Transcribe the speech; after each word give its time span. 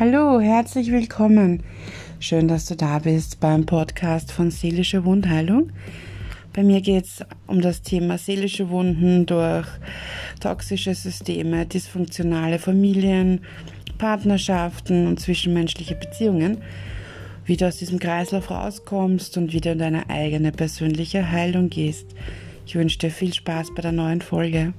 Hallo, 0.00 0.40
herzlich 0.40 0.90
willkommen. 0.90 1.62
Schön, 2.20 2.48
dass 2.48 2.64
du 2.64 2.74
da 2.74 3.00
bist 3.00 3.38
beim 3.38 3.66
Podcast 3.66 4.32
von 4.32 4.50
Seelische 4.50 5.04
Wundheilung. 5.04 5.72
Bei 6.54 6.62
mir 6.62 6.80
geht 6.80 7.04
es 7.04 7.22
um 7.46 7.60
das 7.60 7.82
Thema 7.82 8.16
seelische 8.16 8.70
Wunden 8.70 9.26
durch 9.26 9.68
toxische 10.40 10.94
Systeme, 10.94 11.66
dysfunktionale 11.66 12.58
Familien, 12.58 13.42
Partnerschaften 13.98 15.06
und 15.06 15.20
zwischenmenschliche 15.20 15.96
Beziehungen, 15.96 16.62
wie 17.44 17.58
du 17.58 17.68
aus 17.68 17.76
diesem 17.76 17.98
Kreislauf 17.98 18.50
rauskommst 18.50 19.36
und 19.36 19.52
wie 19.52 19.60
du 19.60 19.72
in 19.72 19.80
deine 19.80 20.08
eigene 20.08 20.50
persönliche 20.50 21.30
Heilung 21.30 21.68
gehst. 21.68 22.06
Ich 22.64 22.74
wünsche 22.74 22.96
dir 22.96 23.10
viel 23.10 23.34
Spaß 23.34 23.74
bei 23.74 23.82
der 23.82 23.92
neuen 23.92 24.22
Folge. 24.22 24.72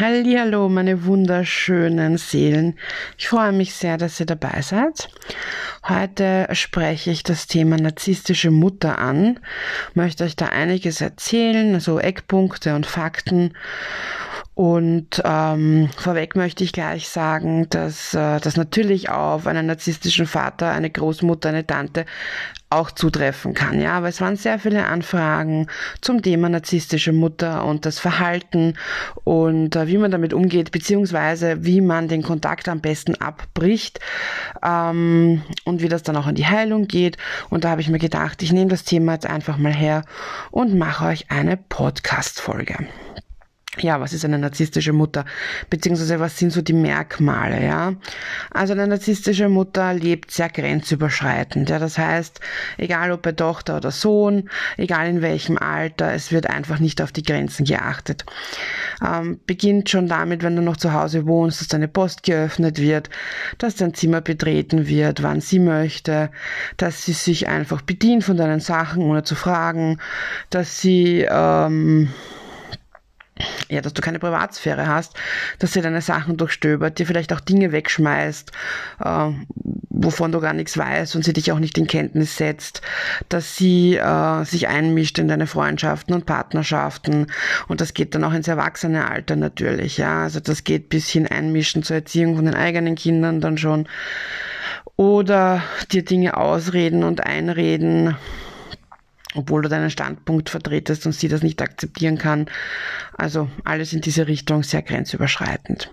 Hallo, 0.00 0.68
meine 0.68 1.04
wunderschönen 1.04 2.18
Seelen. 2.18 2.76
Ich 3.16 3.28
freue 3.28 3.52
mich 3.52 3.76
sehr, 3.76 3.96
dass 3.96 4.18
ihr 4.18 4.26
dabei 4.26 4.60
seid. 4.60 5.08
Heute 5.88 6.48
spreche 6.50 7.12
ich 7.12 7.22
das 7.22 7.46
Thema 7.46 7.76
narzisstische 7.76 8.50
Mutter 8.50 8.98
an, 8.98 9.38
möchte 9.94 10.24
euch 10.24 10.34
da 10.34 10.46
einiges 10.46 11.00
erzählen, 11.00 11.74
also 11.74 12.00
Eckpunkte 12.00 12.74
und 12.74 12.86
Fakten 12.86 13.52
und 14.54 15.20
ähm, 15.24 15.88
vorweg 15.96 16.36
möchte 16.36 16.62
ich 16.62 16.72
gleich 16.72 17.08
sagen, 17.08 17.68
dass 17.70 18.14
äh, 18.14 18.38
das 18.38 18.56
natürlich 18.56 19.08
auf 19.10 19.48
einen 19.48 19.66
narzisstischen 19.66 20.26
Vater, 20.26 20.70
eine 20.70 20.90
Großmutter, 20.90 21.48
eine 21.48 21.66
Tante 21.66 22.04
auch 22.70 22.92
zutreffen 22.92 23.52
kann. 23.52 23.80
Ja, 23.80 23.94
aber 23.94 24.08
es 24.08 24.20
waren 24.20 24.36
sehr 24.36 24.60
viele 24.60 24.86
Anfragen 24.86 25.66
zum 26.00 26.22
Thema 26.22 26.48
narzisstische 26.48 27.12
Mutter 27.12 27.64
und 27.64 27.84
das 27.84 27.98
Verhalten 27.98 28.74
und 29.24 29.74
äh, 29.74 29.88
wie 29.88 29.98
man 29.98 30.12
damit 30.12 30.32
umgeht, 30.32 30.70
beziehungsweise 30.70 31.64
wie 31.64 31.80
man 31.80 32.06
den 32.06 32.22
Kontakt 32.22 32.68
am 32.68 32.80
besten 32.80 33.16
abbricht 33.16 33.98
ähm, 34.64 35.42
und 35.64 35.82
wie 35.82 35.88
das 35.88 36.04
dann 36.04 36.16
auch 36.16 36.28
in 36.28 36.36
die 36.36 36.46
Heilung 36.46 36.86
geht. 36.86 37.16
Und 37.50 37.64
da 37.64 37.70
habe 37.70 37.80
ich 37.80 37.88
mir 37.88 37.98
gedacht, 37.98 38.40
ich 38.40 38.52
nehme 38.52 38.70
das 38.70 38.84
Thema 38.84 39.14
jetzt 39.14 39.26
einfach 39.26 39.56
mal 39.56 39.74
her 39.74 40.04
und 40.52 40.78
mache 40.78 41.06
euch 41.06 41.30
eine 41.30 41.56
Podcast-Folge 41.56 42.86
ja, 43.78 44.00
was 44.00 44.12
ist 44.12 44.24
eine 44.24 44.38
narzisstische 44.38 44.92
Mutter? 44.92 45.24
Beziehungsweise 45.70 46.20
was 46.20 46.38
sind 46.38 46.52
so 46.52 46.62
die 46.62 46.72
Merkmale, 46.72 47.64
ja? 47.64 47.94
Also 48.50 48.72
eine 48.72 48.86
narzisstische 48.86 49.48
Mutter 49.48 49.94
lebt 49.94 50.30
sehr 50.30 50.48
grenzüberschreitend, 50.48 51.70
ja. 51.70 51.78
Das 51.78 51.98
heißt, 51.98 52.40
egal 52.76 53.12
ob 53.12 53.22
bei 53.22 53.32
Tochter 53.32 53.76
oder 53.76 53.90
Sohn, 53.90 54.48
egal 54.76 55.08
in 55.08 55.22
welchem 55.22 55.58
Alter, 55.58 56.12
es 56.12 56.32
wird 56.32 56.48
einfach 56.48 56.78
nicht 56.78 57.02
auf 57.02 57.12
die 57.12 57.22
Grenzen 57.22 57.64
geachtet. 57.64 58.24
Ähm, 59.04 59.40
beginnt 59.46 59.90
schon 59.90 60.08
damit, 60.08 60.42
wenn 60.42 60.56
du 60.56 60.62
noch 60.62 60.76
zu 60.76 60.92
Hause 60.92 61.26
wohnst, 61.26 61.60
dass 61.60 61.68
deine 61.68 61.88
Post 61.88 62.22
geöffnet 62.22 62.78
wird, 62.80 63.10
dass 63.58 63.76
dein 63.76 63.94
Zimmer 63.94 64.20
betreten 64.20 64.86
wird, 64.86 65.22
wann 65.22 65.40
sie 65.40 65.58
möchte, 65.58 66.30
dass 66.76 67.04
sie 67.04 67.12
sich 67.12 67.48
einfach 67.48 67.82
bedient 67.82 68.24
von 68.24 68.36
deinen 68.36 68.60
Sachen, 68.60 69.02
ohne 69.02 69.24
zu 69.24 69.34
fragen, 69.34 69.98
dass 70.50 70.80
sie, 70.80 71.26
ähm, 71.28 72.10
ja, 73.68 73.80
dass 73.80 73.94
du 73.94 74.02
keine 74.02 74.18
Privatsphäre 74.20 74.86
hast, 74.86 75.14
dass 75.58 75.72
sie 75.72 75.80
deine 75.80 76.00
Sachen 76.00 76.36
durchstöbert, 76.36 76.98
dir 76.98 77.06
vielleicht 77.06 77.32
auch 77.32 77.40
Dinge 77.40 77.72
wegschmeißt, 77.72 78.52
äh, 79.04 79.30
wovon 79.90 80.32
du 80.32 80.40
gar 80.40 80.52
nichts 80.52 80.78
weißt 80.78 81.16
und 81.16 81.24
sie 81.24 81.32
dich 81.32 81.50
auch 81.50 81.58
nicht 81.58 81.76
in 81.76 81.86
Kenntnis 81.86 82.36
setzt, 82.36 82.82
dass 83.28 83.56
sie 83.56 83.96
äh, 83.96 84.44
sich 84.44 84.68
einmischt 84.68 85.18
in 85.18 85.28
deine 85.28 85.46
Freundschaften 85.46 86.14
und 86.14 86.26
Partnerschaften. 86.26 87.26
Und 87.66 87.80
das 87.80 87.94
geht 87.94 88.14
dann 88.14 88.24
auch 88.24 88.32
ins 88.32 88.48
Erwachsenealter 88.48 89.36
natürlich, 89.36 89.98
ja, 89.98 90.24
also 90.24 90.40
das 90.40 90.62
geht 90.64 90.88
bis 90.88 91.08
hin 91.08 91.26
einmischen 91.26 91.82
zur 91.82 91.96
Erziehung 91.96 92.36
von 92.36 92.44
den 92.44 92.54
eigenen 92.54 92.94
Kindern 92.94 93.40
dann 93.40 93.58
schon. 93.58 93.88
Oder 94.96 95.62
dir 95.90 96.04
Dinge 96.04 96.36
ausreden 96.36 97.02
und 97.02 97.24
einreden, 97.24 98.16
obwohl 99.34 99.62
du 99.62 99.68
deinen 99.68 99.90
Standpunkt 99.90 100.50
vertretest 100.50 101.06
und 101.06 101.12
sie 101.12 101.28
das 101.28 101.42
nicht 101.42 101.60
akzeptieren 101.60 102.18
kann. 102.18 102.46
Also 103.16 103.48
alles 103.64 103.92
in 103.92 104.00
diese 104.00 104.26
Richtung 104.26 104.62
sehr 104.62 104.82
grenzüberschreitend. 104.82 105.92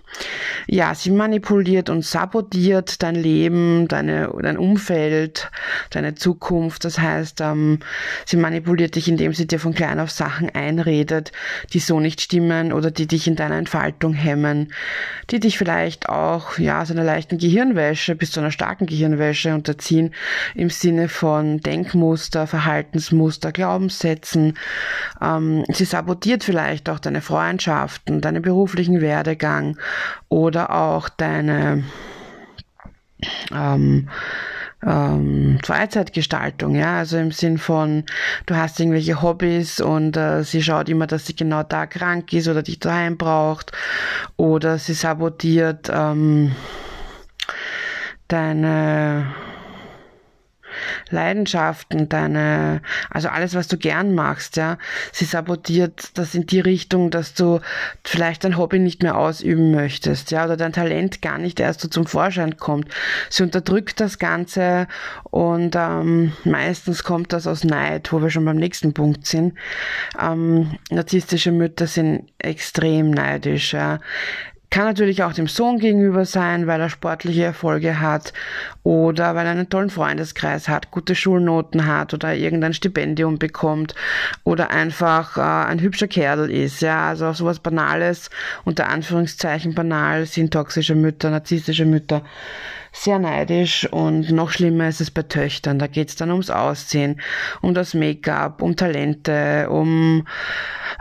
Ja, 0.66 0.94
sie 0.94 1.10
manipuliert 1.10 1.88
und 1.88 2.04
sabotiert 2.04 3.02
dein 3.02 3.14
Leben, 3.14 3.86
deine, 3.88 4.32
dein 4.42 4.58
Umfeld, 4.58 5.50
deine 5.90 6.14
Zukunft. 6.14 6.84
Das 6.84 6.98
heißt, 6.98 7.40
ähm, 7.40 7.80
sie 8.26 8.36
manipuliert 8.36 8.96
dich, 8.96 9.08
indem 9.08 9.34
sie 9.34 9.46
dir 9.46 9.58
von 9.58 9.74
klein 9.74 10.00
auf 10.00 10.10
Sachen 10.10 10.50
einredet, 10.50 11.32
die 11.72 11.78
so 11.78 12.00
nicht 12.00 12.20
stimmen 12.20 12.72
oder 12.72 12.90
die 12.90 13.06
dich 13.06 13.26
in 13.26 13.36
deiner 13.36 13.56
Entfaltung 13.56 14.14
hemmen, 14.14 14.72
die 15.30 15.40
dich 15.40 15.58
vielleicht 15.58 16.08
auch, 16.08 16.58
ja, 16.58 16.84
so 16.84 16.92
einer 16.92 17.04
leichten 17.04 17.38
Gehirnwäsche 17.38 18.14
bis 18.14 18.32
zu 18.32 18.40
einer 18.40 18.50
starken 18.50 18.86
Gehirnwäsche 18.86 19.54
unterziehen 19.54 20.14
im 20.54 20.70
Sinne 20.70 21.08
von 21.08 21.60
Denkmuster, 21.60 22.46
Verhaltensmuster, 22.46 23.31
Muster, 23.32 23.50
Glaubenssätzen. 23.50 24.58
Ähm, 25.22 25.64
sie 25.72 25.86
sabotiert 25.86 26.44
vielleicht 26.44 26.90
auch 26.90 26.98
deine 26.98 27.22
Freundschaften, 27.22 28.20
deinen 28.20 28.42
beruflichen 28.42 29.00
Werdegang 29.00 29.78
oder 30.28 30.70
auch 30.74 31.08
deine 31.08 31.82
ähm, 33.54 34.10
ähm, 34.84 35.58
Freizeitgestaltung, 35.64 36.74
ja, 36.74 36.98
also 36.98 37.16
im 37.16 37.30
Sinn 37.30 37.56
von, 37.56 38.04
du 38.44 38.56
hast 38.56 38.78
irgendwelche 38.80 39.22
Hobbys 39.22 39.80
und 39.80 40.16
äh, 40.18 40.42
sie 40.42 40.62
schaut 40.62 40.90
immer, 40.90 41.06
dass 41.06 41.26
sie 41.26 41.36
genau 41.36 41.62
da 41.62 41.86
krank 41.86 42.32
ist 42.34 42.48
oder 42.48 42.62
dich 42.62 42.80
daheim 42.80 43.16
braucht 43.16 43.72
oder 44.36 44.78
sie 44.78 44.94
sabotiert 44.94 45.90
ähm, 45.90 46.54
deine 48.28 49.32
Leidenschaften, 51.10 52.08
deine, 52.08 52.82
also 53.10 53.28
alles, 53.28 53.54
was 53.54 53.68
du 53.68 53.76
gern 53.76 54.14
machst, 54.14 54.56
ja. 54.56 54.78
Sie 55.12 55.24
sabotiert 55.24 56.10
das 56.14 56.34
in 56.34 56.46
die 56.46 56.60
Richtung, 56.60 57.10
dass 57.10 57.34
du 57.34 57.60
vielleicht 58.04 58.44
dein 58.44 58.56
Hobby 58.56 58.78
nicht 58.78 59.02
mehr 59.02 59.16
ausüben 59.16 59.70
möchtest, 59.70 60.30
ja, 60.30 60.44
oder 60.44 60.56
dein 60.56 60.72
Talent 60.72 61.22
gar 61.22 61.38
nicht 61.38 61.60
erst 61.60 61.80
so 61.80 61.88
zum 61.88 62.06
Vorschein 62.06 62.56
kommt. 62.56 62.88
Sie 63.30 63.42
unterdrückt 63.42 64.00
das 64.00 64.18
Ganze 64.18 64.86
und 65.30 65.76
ähm, 65.76 66.32
meistens 66.44 67.04
kommt 67.04 67.32
das 67.32 67.46
aus 67.46 67.64
Neid, 67.64 68.12
wo 68.12 68.22
wir 68.22 68.30
schon 68.30 68.44
beim 68.44 68.56
nächsten 68.56 68.94
Punkt 68.94 69.26
sind. 69.26 69.54
Ähm, 70.20 70.78
narzisstische 70.90 71.52
Mütter 71.52 71.86
sind 71.86 72.30
extrem 72.38 73.10
neidisch, 73.10 73.72
ja. 73.72 74.00
Kann 74.72 74.86
natürlich 74.86 75.22
auch 75.22 75.34
dem 75.34 75.48
Sohn 75.48 75.78
gegenüber 75.78 76.24
sein, 76.24 76.66
weil 76.66 76.80
er 76.80 76.88
sportliche 76.88 77.44
Erfolge 77.44 78.00
hat 78.00 78.32
oder 78.82 79.34
weil 79.34 79.44
er 79.44 79.52
einen 79.52 79.68
tollen 79.68 79.90
Freundeskreis 79.90 80.66
hat, 80.66 80.90
gute 80.90 81.14
Schulnoten 81.14 81.86
hat 81.86 82.14
oder 82.14 82.34
irgendein 82.34 82.72
Stipendium 82.72 83.38
bekommt 83.38 83.94
oder 84.44 84.70
einfach 84.70 85.36
äh, 85.36 85.70
ein 85.70 85.78
hübscher 85.78 86.08
Kerl 86.08 86.50
ist. 86.50 86.80
Ja, 86.80 87.08
also 87.08 87.34
sowas 87.34 87.58
Banales, 87.58 88.30
unter 88.64 88.88
Anführungszeichen 88.88 89.74
banal, 89.74 90.24
sind 90.24 90.54
toxische 90.54 90.94
Mütter, 90.94 91.28
narzisstische 91.28 91.84
Mütter 91.84 92.22
sehr 92.92 93.18
neidisch 93.18 93.86
und 93.90 94.30
noch 94.30 94.50
schlimmer 94.50 94.88
ist 94.88 95.00
es 95.00 95.10
bei 95.10 95.22
Töchtern. 95.22 95.78
Da 95.78 95.86
geht 95.86 96.10
es 96.10 96.16
dann 96.16 96.30
ums 96.30 96.50
Aussehen, 96.50 97.20
um 97.62 97.74
das 97.74 97.94
Make-up, 97.94 98.62
um 98.62 98.76
Talente, 98.76 99.68
um 99.70 100.26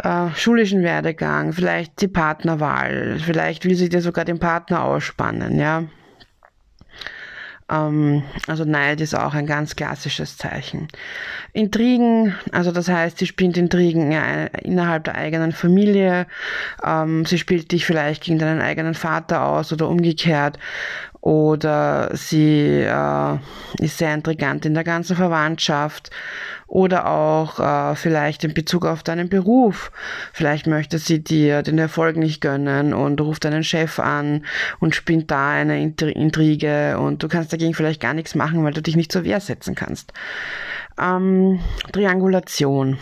äh, 0.04 0.28
schulischen 0.36 0.84
Werdegang, 0.84 1.54
vielleicht 1.54 2.02
die 2.02 2.08
Partnerwahl, 2.08 3.18
vielleicht 3.20 3.66
will 3.66 3.76
sie 3.76 3.90
dir 3.90 4.02
sogar 4.02 4.26
den 4.26 4.40
Partner 4.40 4.84
ausspannen, 4.84 5.60
ja. 5.60 5.84
Ähm, 7.72 8.24
also 8.48 8.66
Neid 8.66 9.02
ist 9.02 9.16
auch 9.16 9.34
ein 9.34 9.48
ganz 9.48 9.76
klassisches 9.76 10.38
Zeichen. 10.38 10.90
Intrigen, 11.54 12.36
also 12.52 12.72
das 12.72 12.90
heißt, 12.90 13.18
sie 13.18 13.26
spielt 13.26 13.58
Intrigen 13.58 14.12
innerhalb 14.12 15.06
der 15.06 15.16
eigenen 15.16 15.54
Familie, 15.54 16.28
ähm, 16.84 17.26
sie 17.26 17.38
spielt 17.38 17.72
dich 17.72 17.86
vielleicht 17.86 18.24
gegen 18.24 18.40
deinen 18.40 18.62
eigenen 18.62 18.94
Vater 18.94 19.46
aus 19.46 19.72
oder 19.72 19.88
umgekehrt 19.88 20.60
oder 21.22 22.10
sie 22.16 22.82
äh, 22.82 23.38
ist 23.80 24.00
sehr 24.00 24.14
intrigant 24.14 24.66
in 24.66 24.74
der 24.74 24.84
ganzen 24.84 25.16
Verwandtschaft 25.16 26.10
oder 26.66 27.06
auch 27.06 27.60
äh, 27.60 27.96
vielleicht 27.96 28.44
in 28.44 28.54
Bezug 28.54 28.86
auf 28.86 29.04
deinen 29.04 29.30
Beruf. 29.30 29.92
Vielleicht 30.34 30.66
möchte 30.68 30.98
sie 30.98 31.24
dir 31.24 31.62
den 31.62 31.78
Erfolg 31.78 32.18
nicht 32.18 32.42
gönnen 32.42 32.94
und 32.94 33.22
ruft 33.22 33.46
deinen 33.46 33.64
Chef 33.64 34.00
an 34.00 34.46
und 34.80 34.96
spinnt 34.96 35.30
da 35.30 35.52
eine 35.52 35.84
Intrige 35.84 36.98
und 36.98 37.22
du 37.22 37.28
kannst 37.28 37.54
dagegen 37.54 37.76
vielleicht 37.76 38.02
gar 38.02 38.14
nichts 38.16 38.34
machen, 38.34 38.64
weil 38.64 38.74
du 38.74 38.82
dich 38.82 38.96
nicht 38.96 39.12
zur 39.12 39.24
Wehr 39.24 39.42
setzen 39.42 39.76
kannst. 39.76 40.14
Ähm, 41.00 41.60
Triangulation. 41.92 42.98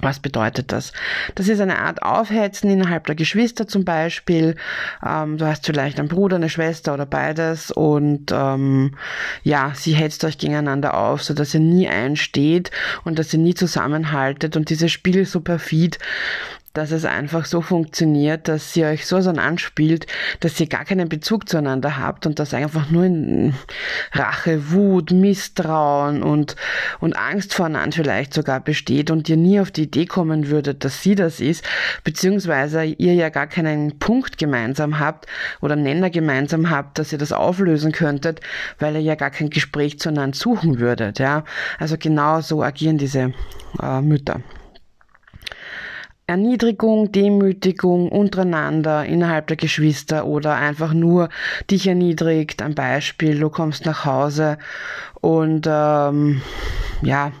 Was 0.00 0.20
bedeutet 0.20 0.72
das? 0.72 0.92
Das 1.36 1.48
ist 1.48 1.60
eine 1.60 1.78
Art 1.78 2.02
Aufhetzen 2.02 2.70
innerhalb 2.70 3.06
der 3.06 3.14
Geschwister 3.14 3.66
zum 3.66 3.86
Beispiel. 3.86 4.56
Ähm, 5.04 5.38
du 5.38 5.46
hast 5.46 5.64
vielleicht 5.64 5.98
einen 5.98 6.08
Bruder, 6.08 6.36
eine 6.36 6.50
Schwester 6.50 6.92
oder 6.92 7.06
beides 7.06 7.70
und 7.70 8.30
ähm, 8.30 8.94
ja, 9.42 9.72
sie 9.74 9.94
hetzt 9.94 10.24
euch 10.24 10.36
gegeneinander 10.36 10.98
auf, 10.98 11.22
so 11.22 11.32
dass 11.32 11.54
ihr 11.54 11.60
nie 11.60 11.88
einsteht 11.88 12.70
und 13.04 13.18
dass 13.18 13.32
ihr 13.32 13.38
nie 13.38 13.54
zusammenhaltet 13.54 14.56
und 14.56 14.68
dieses 14.68 14.92
Spiel 14.92 15.16
ist 15.16 15.32
so 15.32 15.40
perfid, 15.40 15.98
dass 16.76 16.90
es 16.90 17.06
einfach 17.06 17.46
so 17.46 17.62
funktioniert, 17.62 18.48
dass 18.48 18.74
sie 18.74 18.84
euch 18.84 19.06
so 19.06 19.20
so 19.20 19.30
anspielt, 19.30 20.06
dass 20.40 20.60
ihr 20.60 20.66
gar 20.66 20.84
keinen 20.84 21.08
Bezug 21.08 21.48
zueinander 21.48 21.98
habt 21.98 22.26
und 22.26 22.38
dass 22.38 22.52
einfach 22.52 22.90
nur 22.90 23.04
in 23.04 23.54
Rache, 24.12 24.70
Wut, 24.70 25.10
Misstrauen 25.10 26.22
und, 26.22 26.54
und 27.00 27.16
Angst 27.16 27.54
voreinander 27.54 27.96
vielleicht 27.96 28.34
sogar 28.34 28.60
besteht 28.60 29.10
und 29.10 29.28
ihr 29.28 29.38
nie 29.38 29.58
auf 29.58 29.70
die 29.70 29.84
Idee 29.84 30.04
kommen 30.04 30.48
würdet, 30.48 30.84
dass 30.84 31.02
sie 31.02 31.14
das 31.14 31.40
ist, 31.40 31.64
beziehungsweise 32.04 32.84
ihr 32.84 33.14
ja 33.14 33.30
gar 33.30 33.46
keinen 33.46 33.98
Punkt 33.98 34.36
gemeinsam 34.36 34.98
habt 34.98 35.26
oder 35.62 35.76
Nenner 35.76 36.10
gemeinsam 36.10 36.68
habt, 36.68 36.98
dass 36.98 37.12
ihr 37.12 37.18
das 37.18 37.32
auflösen 37.32 37.92
könntet, 37.92 38.40
weil 38.78 38.96
ihr 38.96 39.02
ja 39.02 39.14
gar 39.14 39.30
kein 39.30 39.48
Gespräch 39.48 39.98
zueinander 39.98 40.36
suchen 40.36 40.78
würdet, 40.78 41.18
ja. 41.20 41.44
Also 41.78 41.96
genau 41.98 42.40
so 42.42 42.62
agieren 42.62 42.98
diese 42.98 43.32
äh, 43.80 44.00
Mütter. 44.02 44.40
Erniedrigung, 46.28 47.12
Demütigung 47.12 48.10
untereinander 48.10 49.04
innerhalb 49.04 49.46
der 49.46 49.56
Geschwister 49.56 50.26
oder 50.26 50.56
einfach 50.56 50.92
nur 50.92 51.28
dich 51.70 51.86
erniedrigt. 51.86 52.62
Ein 52.62 52.74
Beispiel, 52.74 53.38
du 53.38 53.48
kommst 53.48 53.86
nach 53.86 54.04
Hause 54.04 54.58
und 55.20 55.66
ähm, 55.68 56.42
ja, 57.02 57.32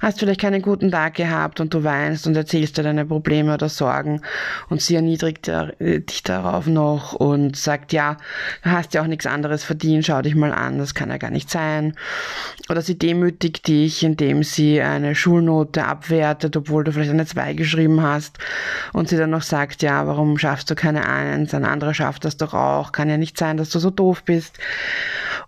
hast 0.00 0.20
vielleicht 0.20 0.40
keinen 0.40 0.62
guten 0.62 0.90
Tag 0.90 1.14
gehabt 1.14 1.60
und 1.60 1.74
du 1.74 1.82
weinst 1.82 2.26
und 2.26 2.36
erzählst 2.36 2.76
dir 2.76 2.82
deine 2.82 3.04
Probleme 3.04 3.54
oder 3.54 3.68
Sorgen 3.68 4.22
und 4.68 4.80
sie 4.80 4.94
erniedrigt 4.94 5.48
äh, 5.48 6.00
dich 6.00 6.22
darauf 6.22 6.66
noch 6.66 7.14
und 7.14 7.56
sagt, 7.56 7.92
ja, 7.92 8.16
du 8.62 8.70
hast 8.70 8.94
ja 8.94 9.02
auch 9.02 9.06
nichts 9.06 9.26
anderes 9.26 9.64
verdient, 9.64 10.06
schau 10.06 10.22
dich 10.22 10.34
mal 10.34 10.52
an, 10.52 10.78
das 10.78 10.94
kann 10.94 11.10
ja 11.10 11.16
gar 11.16 11.30
nicht 11.30 11.50
sein. 11.50 11.94
Oder 12.68 12.82
sie 12.82 12.98
demütigt 12.98 13.66
dich, 13.66 14.04
indem 14.04 14.44
sie 14.44 14.80
eine 14.80 15.14
Schulnote 15.14 15.84
abwertet, 15.84 16.56
obwohl 16.56 16.84
du 16.84 16.92
vielleicht 16.92 17.10
eine 17.10 17.26
2 17.26 17.54
geschrieben 17.54 18.02
hast 18.02 18.38
und 18.92 19.08
sie 19.08 19.16
dann 19.16 19.30
noch 19.30 19.42
sagt, 19.42 19.82
ja, 19.82 20.06
warum 20.06 20.38
schaffst 20.38 20.70
du 20.70 20.74
keine 20.74 21.08
Eins, 21.08 21.52
ein 21.52 21.64
anderer 21.64 21.94
schafft 21.94 22.24
das 22.24 22.36
doch 22.36 22.54
auch, 22.54 22.92
kann 22.92 23.08
ja 23.08 23.16
nicht 23.16 23.38
sein, 23.38 23.56
dass 23.56 23.70
du 23.70 23.78
so 23.78 23.90
doof 23.90 24.22
bist. 24.24 24.58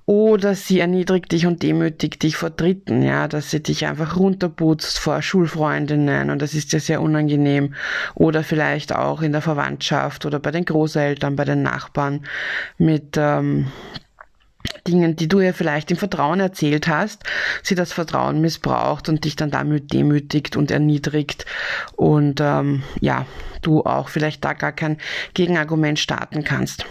Oder 0.04 0.54
sie 0.54 0.80
erniedrigt 0.80 1.30
dich 1.30 1.46
und 1.46 1.62
demütigt 1.62 2.22
dich 2.22 2.36
vor 2.36 2.50
Dritten, 2.50 3.02
ja, 3.02 3.28
dass 3.28 3.50
sie 3.50 3.62
dich 3.62 3.86
einfach 3.86 4.16
runterputzt 4.16 4.98
vor 4.98 5.22
Schulfreundinnen 5.22 6.30
und 6.30 6.42
das 6.42 6.54
ist 6.54 6.72
ja 6.72 6.80
sehr 6.80 7.00
unangenehm. 7.00 7.74
Oder 8.14 8.42
vielleicht 8.42 8.92
auch 8.92 9.22
in 9.22 9.32
der 9.32 9.42
Verwandtschaft 9.42 10.26
oder 10.26 10.40
bei 10.40 10.50
den 10.50 10.64
Großeltern, 10.64 11.36
bei 11.36 11.44
den 11.44 11.62
Nachbarn 11.62 12.26
mit 12.78 13.16
ähm, 13.16 13.70
Dingen, 14.86 15.14
die 15.14 15.28
du 15.28 15.40
ihr 15.40 15.54
vielleicht 15.54 15.90
im 15.90 15.96
Vertrauen 15.96 16.40
erzählt 16.40 16.88
hast, 16.88 17.22
sie 17.62 17.74
das 17.74 17.92
Vertrauen 17.92 18.40
missbraucht 18.40 19.08
und 19.08 19.24
dich 19.24 19.36
dann 19.36 19.50
damit 19.50 19.92
demütigt 19.92 20.56
und 20.56 20.70
erniedrigt 20.70 21.46
und 21.94 22.40
ähm, 22.40 22.82
ja, 23.00 23.26
du 23.62 23.82
auch 23.82 24.08
vielleicht 24.08 24.44
da 24.44 24.52
gar 24.52 24.72
kein 24.72 24.98
Gegenargument 25.34 25.98
starten 25.98 26.42
kannst. 26.42 26.84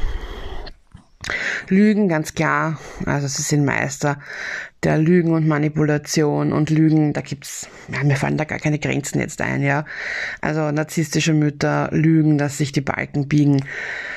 Lügen, 1.70 2.08
ganz 2.08 2.34
klar. 2.34 2.80
Also 3.06 3.28
sie 3.28 3.42
sind 3.42 3.66
Meister 3.66 4.20
der 4.84 4.98
Lügen 4.98 5.34
und 5.34 5.48
Manipulation 5.48 6.52
und 6.52 6.72
Lügen, 6.72 7.14
da 7.14 7.22
gibt's, 7.22 7.68
ja, 7.94 8.04
mir 8.04 8.16
fallen 8.16 8.38
da 8.38 8.46
gar 8.46 8.58
keine 8.58 8.80
Grenzen 8.80 9.20
jetzt 9.20 9.40
ein, 9.40 9.62
ja. 9.62 9.86
Also 10.42 10.72
narzisstische 10.72 11.34
Mütter 11.34 11.90
lügen, 11.92 12.40
dass 12.40 12.58
sich 12.58 12.72
die 12.72 12.82
Balken 12.82 13.28
biegen 13.28 13.64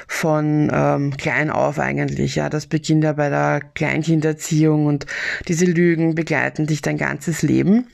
von 0.09 0.71
ähm, 0.73 1.17
klein 1.17 1.51
auf 1.51 1.79
eigentlich, 1.79 2.37
ja. 2.37 2.49
Das 2.49 2.67
beginnt 2.67 3.05
ja 3.05 3.13
bei 3.13 3.29
der 3.29 3.61
Kleinkinderziehung 3.75 4.87
und 4.87 5.05
diese 5.49 5.67
Lügen 5.67 6.15
begleiten 6.15 6.67
dich 6.67 6.81
dein 6.81 6.97
ganzes 6.97 7.43
Leben. 7.43 7.89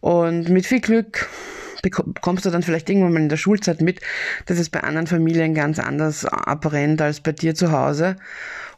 Und 0.00 0.50
mit 0.50 0.66
viel 0.66 0.80
Glück 0.80 1.30
bekommst 1.82 2.46
du 2.46 2.50
dann 2.50 2.62
vielleicht 2.62 2.88
irgendwann 2.88 3.12
mal 3.12 3.22
in 3.22 3.28
der 3.28 3.36
Schulzeit 3.36 3.80
mit, 3.80 4.00
dass 4.46 4.58
es 4.58 4.70
bei 4.70 4.82
anderen 4.82 5.06
Familien 5.06 5.54
ganz 5.54 5.78
anders 5.78 6.24
abbrennt 6.24 7.02
als 7.02 7.20
bei 7.20 7.32
dir 7.32 7.54
zu 7.54 7.72
Hause. 7.72 8.16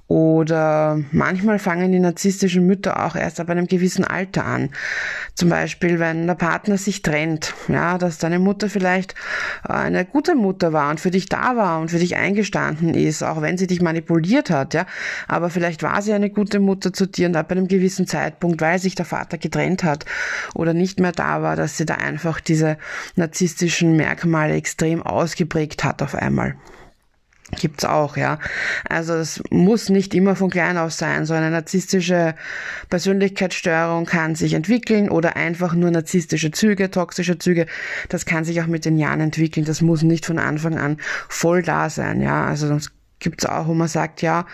Oder 0.07 1.01
manchmal 1.13 1.59
fangen 1.59 1.91
die 1.91 1.99
narzisstischen 1.99 2.67
Mütter 2.67 3.07
auch 3.07 3.17
erst 3.17 3.41
ab 3.41 3.49
einem 3.49 3.67
gewissen 3.67 4.05
Alter 4.05 4.45
an. 4.45 4.71
Zum 5.35 5.49
Beispiel, 5.49 5.99
wenn 5.99 6.27
der 6.27 6.35
Partner 6.35 6.77
sich 6.77 7.01
trennt, 7.01 7.55
ja, 7.69 7.97
dass 7.97 8.19
deine 8.19 8.39
Mutter 8.39 8.69
vielleicht 8.69 9.15
eine 9.63 10.05
gute 10.05 10.35
Mutter 10.35 10.75
war 10.75 10.91
und 10.91 11.01
für 11.01 11.11
dich 11.11 11.31
da 11.31 11.57
war 11.57 11.81
und 11.81 11.91
für 11.91 11.99
dich 11.99 12.17
eingestanden 12.17 12.93
ist, 12.93 13.23
auch 13.23 13.41
wenn 13.41 13.57
sie 13.57 13.67
dich 13.67 13.81
manipuliert 13.81 14.51
hat, 14.51 14.75
ja. 14.75 14.85
Aber 15.27 15.49
vielleicht 15.49 15.83
war 15.83 16.03
sie 16.03 16.13
eine 16.13 16.29
gute 16.29 16.61
Mutter 16.61 16.93
zu 16.93 17.07
dir 17.07 17.29
und 17.29 17.37
ab 17.37 17.51
einem 17.51 17.67
gewissen 17.67 18.07
Zeitpunkt, 18.07 18.61
weil 18.61 18.79
sich 18.79 18.95
der 18.95 19.07
Vater 19.07 19.39
getrennt 19.39 19.85
hat 19.85 20.05
oder 20.55 20.75
nicht 20.75 21.01
mehr 21.01 21.13
da 21.13 21.41
war, 21.41 21.57
dass 21.57 21.79
sie 21.79 21.87
da 21.87 21.95
einfach 21.95 22.41
diese 22.41 22.77
narzisstischen 23.17 23.97
Merkmale 23.97 24.55
extrem 24.55 25.03
ausgeprägt 25.03 25.83
hat 25.83 26.03
auf 26.03 26.15
einmal. 26.15 26.57
Gibt's 27.57 27.85
auch, 27.85 28.17
ja. 28.17 28.39
Also 28.89 29.15
es 29.15 29.43
muss 29.51 29.89
nicht 29.89 30.15
immer 30.15 30.37
von 30.37 30.51
klein 30.51 30.79
auf 30.79 30.93
sein. 30.93 31.27
So 31.27 31.35
eine 31.35 31.51
narzisstische 31.51 32.35
Persönlichkeitsstörung 32.91 34.07
kann 34.07 34.35
sich 34.35 34.55
entwickeln 34.55 35.09
oder 35.09 35.37
einfach 35.37 35.75
nur 35.75 35.91
narzisstische 35.91 36.51
Züge, 36.51 36.91
toxische 36.91 37.39
Züge. 37.39 37.67
Das 38.09 38.27
kann 38.27 38.45
sich 38.45 38.61
auch 38.63 38.67
mit 38.67 38.85
den 38.85 38.99
Jahren 38.99 39.21
entwickeln. 39.21 39.65
Das 39.65 39.83
muss 39.83 40.03
nicht 40.03 40.27
von 40.27 40.39
Anfang 40.39 40.79
an 40.79 40.99
voll 41.29 41.63
da 41.63 41.91
sein, 41.91 42.21
ja. 42.21 42.45
Also 42.45 42.69
das 42.69 42.91
gibt's 43.25 43.45
auch, 43.47 43.67
wo 43.67 43.75
man 43.75 43.89
sagt, 43.89 44.23
ja, 44.23 44.47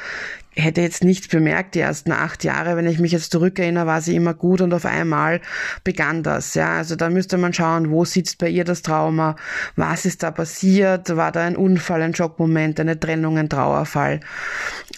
hätte 0.55 0.81
jetzt 0.81 1.05
nichts 1.05 1.29
bemerkt 1.29 1.75
die 1.75 1.81
ersten 1.81 2.13
acht 2.13 2.45
Jahre. 2.45 2.77
Wenn 2.77 2.87
ich 2.87 2.99
mich 2.99 3.13
jetzt 3.13 3.33
zurückerinnere, 3.33 3.87
war 3.87 4.01
sie 4.01 4.17
immer 4.17 4.33
gut 4.33 4.61
und 4.61 4.73
auf 4.73 4.87
einmal 4.87 5.41
begann 5.85 6.23
das. 6.23 6.55
Ja, 6.55 6.79
also 6.79 6.97
da 6.97 7.11
müsste 7.11 7.37
man 7.37 7.53
schauen, 7.53 7.91
wo 7.91 8.05
sitzt 8.05 8.39
bei 8.39 8.49
ihr 8.49 8.65
das 8.65 8.83
Trauma, 8.83 9.37
was 9.77 10.07
ist 10.07 10.23
da 10.23 10.31
passiert, 10.31 11.15
war 11.17 11.33
da 11.33 11.43
ein 11.43 11.57
Unfall, 11.57 12.03
ein 12.03 12.15
Schockmoment, 12.15 12.81
eine 12.81 12.99
Trennung, 12.99 13.37
ein 13.39 13.49
Trauerfall. 13.49 14.21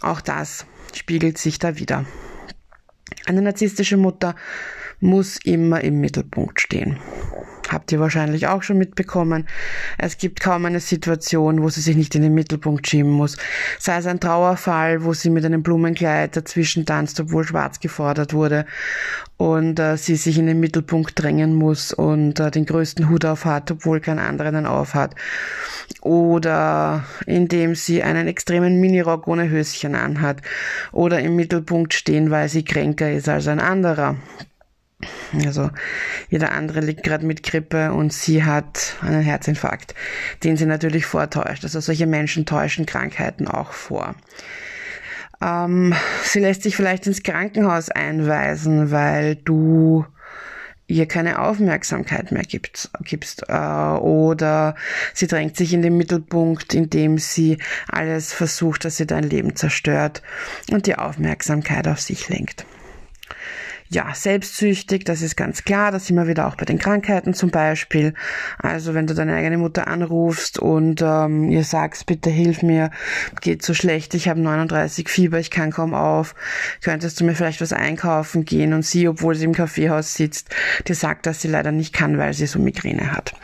Auch 0.01 0.21
das 0.21 0.67
spiegelt 0.95 1.39
sich 1.39 1.59
da 1.59 1.79
wieder. 1.79 2.05
Eine 3.27 3.43
narzisstische 3.43 3.97
Mutter 3.97 4.35
muss 5.01 5.39
immer 5.43 5.83
im 5.83 6.01
Mittelpunkt 6.01 6.61
stehen 6.61 6.99
habt 7.73 7.93
ihr 7.93 8.01
wahrscheinlich 8.01 8.47
auch 8.47 8.63
schon 8.63 8.79
mitbekommen. 8.79 9.47
Es 9.99 10.19
gibt 10.19 10.41
kaum 10.41 10.65
eine 10.65 10.81
Situation, 10.81 11.63
wo 11.63 11.69
sie 11.69 11.81
sich 11.81 11.97
nicht 11.97 12.15
in 12.15 12.23
den 12.23 12.35
Mittelpunkt 12.35 12.87
schieben 12.89 13.11
muss. 13.11 13.37
Sei 13.79 13.97
es 13.97 14.07
ein 14.07 14.21
Trauerfall, 14.21 15.05
wo 15.05 15.13
sie 15.13 15.31
mit 15.31 15.45
einem 15.45 15.63
Blumenkleid 15.63 16.37
dazwischen 16.37 16.87
tanzt, 16.87 17.21
obwohl 17.21 17.45
schwarz 17.45 17.81
gefordert 17.81 18.35
wurde 18.35 18.67
und 19.37 19.81
äh, 19.81 19.97
sie 19.97 20.17
sich 20.17 20.39
in 20.39 20.47
den 20.47 20.61
Mittelpunkt 20.61 21.21
drängen 21.21 21.55
muss 21.55 21.93
und 21.93 22.39
äh, 22.39 22.51
den 22.51 22.65
größten 22.65 23.09
Hut 23.09 23.25
auf 23.25 23.45
hat, 23.45 23.71
obwohl 23.71 24.01
kein 24.01 24.19
anderer 24.19 24.49
einen 24.49 24.67
auf 24.67 24.95
hat. 24.95 25.17
Oder 26.01 27.05
indem 27.27 27.75
sie 27.75 28.03
einen 28.03 28.29
extremen 28.29 28.81
Minirock 28.81 29.27
ohne 29.27 29.51
Höschen 29.51 29.95
anhat. 29.95 30.43
Oder 30.93 31.21
im 31.21 31.35
Mittelpunkt 31.37 31.95
stehen, 31.95 32.31
weil 32.31 32.49
sie 32.49 32.65
kränker 32.65 33.11
ist 33.11 33.29
als 33.29 33.49
ein 33.49 33.61
anderer. 33.61 34.17
Also 35.47 35.71
jeder 36.29 36.53
andere 36.53 36.81
liegt 36.81 37.03
gerade 37.03 37.27
mit 37.27 37.43
Grippe 37.43 37.93
und 37.93 38.13
sie 38.13 38.45
hat 38.45 38.97
einen 39.01 39.23
Herzinfarkt, 39.23 39.95
den 40.45 40.57
sie 40.57 40.67
natürlich 40.67 41.07
vortäuscht. 41.07 41.65
Also 41.65 41.81
solche 41.81 42.07
Menschen 42.07 42.47
täuschen 42.47 42.87
Krankheiten 42.87 43.49
auch 43.49 43.73
vor. 43.73 44.15
Ähm, 45.43 45.95
sie 46.25 46.41
lässt 46.41 46.63
sich 46.63 46.77
vielleicht 46.77 47.07
ins 47.07 47.23
Krankenhaus 47.23 47.89
einweisen, 47.89 48.91
weil 48.91 49.37
du 49.37 50.05
ihr 50.87 51.07
keine 51.07 51.41
Aufmerksamkeit 51.41 52.33
mehr 52.33 52.43
gibt, 52.43 52.91
gibst. 53.01 53.45
Äh, 53.49 53.55
oder 53.55 54.75
sie 55.15 55.27
drängt 55.27 55.57
sich 55.57 55.73
in 55.73 55.83
den 55.83 55.97
Mittelpunkt, 55.97 56.75
indem 56.75 57.19
sie 57.19 57.59
alles 57.89 58.33
versucht, 58.33 58.85
dass 58.85 58.99
sie 58.99 59.07
dein 59.07 59.25
Leben 59.25 59.57
zerstört 59.57 60.23
und 60.71 60.87
die 60.87 60.97
Aufmerksamkeit 60.97 61.89
auf 61.89 62.01
sich 62.01 62.29
lenkt 62.29 62.67
ja, 63.93 64.15
selbstsüchtig, 64.15 65.05
das 65.05 65.21
ist 65.21 65.37
ganz 65.37 65.65
klar, 65.65 65.93
das 65.93 66.07
sind 66.07 66.17
wir 66.17 66.27
wieder 66.27 66.47
auch 66.49 66.57
bei 66.57 66.65
den 66.65 66.79
Krankheiten 66.79 67.35
zum 67.35 67.51
Beispiel. 67.51 68.15
Also 68.59 68.95
wenn 68.95 69.07
du 69.07 69.13
deine 69.13 69.35
eigene 69.35 69.59
Mutter 69.59 69.87
anrufst 69.87 70.59
und 70.59 71.03
ähm, 71.03 71.51
ihr 71.51 71.63
sagst, 71.63 72.07
bitte 72.07 72.31
hilf 72.31 72.63
mir, 72.63 72.91
geht 73.43 73.63
so 73.63 73.75
schlecht, 73.75 74.15
ich 74.15 74.29
habe 74.29 74.41
39 74.41 75.11
Fieber, 75.11 75.39
ich 75.39 75.51
kann 75.51 75.71
kaum 75.71 75.93
auf, 75.93 76.35
könntest 76.83 77.21
du 77.21 77.25
mir 77.25 77.35
vielleicht 77.35 77.61
was 77.61 77.75
einkaufen 77.75 78.47
gehen 78.47 78.73
und 78.73 78.83
sie, 78.83 79.09
obwohl 79.09 79.35
sie 79.35 79.45
im 79.45 79.53
Kaffeehaus 79.53 80.15
sitzt, 80.15 80.49
dir 80.89 80.95
sagt, 80.95 81.27
dass 81.27 81.43
sie 81.43 81.49
leider 81.49 81.71
nicht 81.71 81.93
kann, 81.93 82.17
weil 82.17 82.33
sie 82.33 82.47
so 82.47 82.59
Migräne 82.59 83.13
hat. 83.13 83.35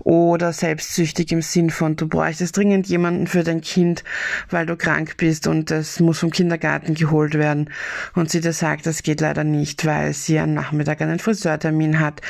Oder 0.00 0.52
selbstsüchtig 0.52 1.32
im 1.32 1.40
Sinn 1.40 1.70
von, 1.70 1.96
du 1.96 2.08
bräuchtest 2.08 2.54
dringend 2.54 2.88
jemanden 2.88 3.26
für 3.26 3.42
dein 3.42 3.62
Kind, 3.62 4.04
weil 4.50 4.66
du 4.66 4.76
krank 4.76 5.16
bist 5.16 5.46
und 5.46 5.70
es 5.70 5.98
muss 5.98 6.18
vom 6.18 6.30
Kindergarten 6.30 6.92
geholt 6.92 7.32
werden 7.32 7.70
und 8.14 8.30
sie 8.30 8.42
dir 8.42 8.52
sagt, 8.52 8.84
das 8.84 9.02
geht 9.02 9.22
leider 9.22 9.44
nicht, 9.44 9.86
weil 9.86 9.93
weil 9.94 10.12
sie 10.12 10.38
am 10.38 10.54
Nachmittag 10.54 11.00
einen 11.00 11.18
Friseurtermin 11.18 12.00
hat, 12.00 12.20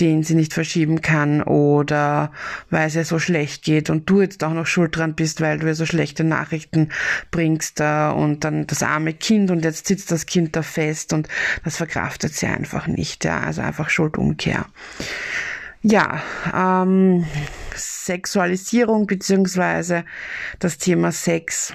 den 0.00 0.22
sie 0.22 0.34
nicht 0.34 0.52
verschieben 0.52 1.00
kann 1.00 1.42
oder 1.42 2.30
weil 2.70 2.88
es 2.88 2.94
ihr 2.94 3.04
so 3.04 3.18
schlecht 3.18 3.64
geht 3.64 3.88
und 3.88 4.08
du 4.08 4.20
jetzt 4.20 4.44
auch 4.44 4.52
noch 4.52 4.66
schuld 4.66 4.96
dran 4.96 5.14
bist, 5.14 5.40
weil 5.40 5.58
du 5.58 5.66
ihr 5.66 5.74
so 5.74 5.86
schlechte 5.86 6.24
Nachrichten 6.24 6.90
bringst 7.30 7.80
äh, 7.80 8.08
und 8.08 8.44
dann 8.44 8.66
das 8.66 8.82
arme 8.82 9.14
Kind 9.14 9.50
und 9.50 9.64
jetzt 9.64 9.86
sitzt 9.86 10.10
das 10.10 10.26
Kind 10.26 10.56
da 10.56 10.62
fest 10.62 11.12
und 11.12 11.28
das 11.64 11.78
verkraftet 11.78 12.34
sie 12.34 12.46
einfach 12.46 12.86
nicht. 12.86 13.24
Ja, 13.24 13.40
also 13.40 13.62
einfach 13.62 13.88
Schuldumkehr. 13.88 14.66
Ja, 15.82 16.22
ähm, 16.54 17.24
Sexualisierung 17.74 19.06
beziehungsweise 19.06 20.04
das 20.58 20.78
Thema 20.78 21.12
Sex 21.12 21.74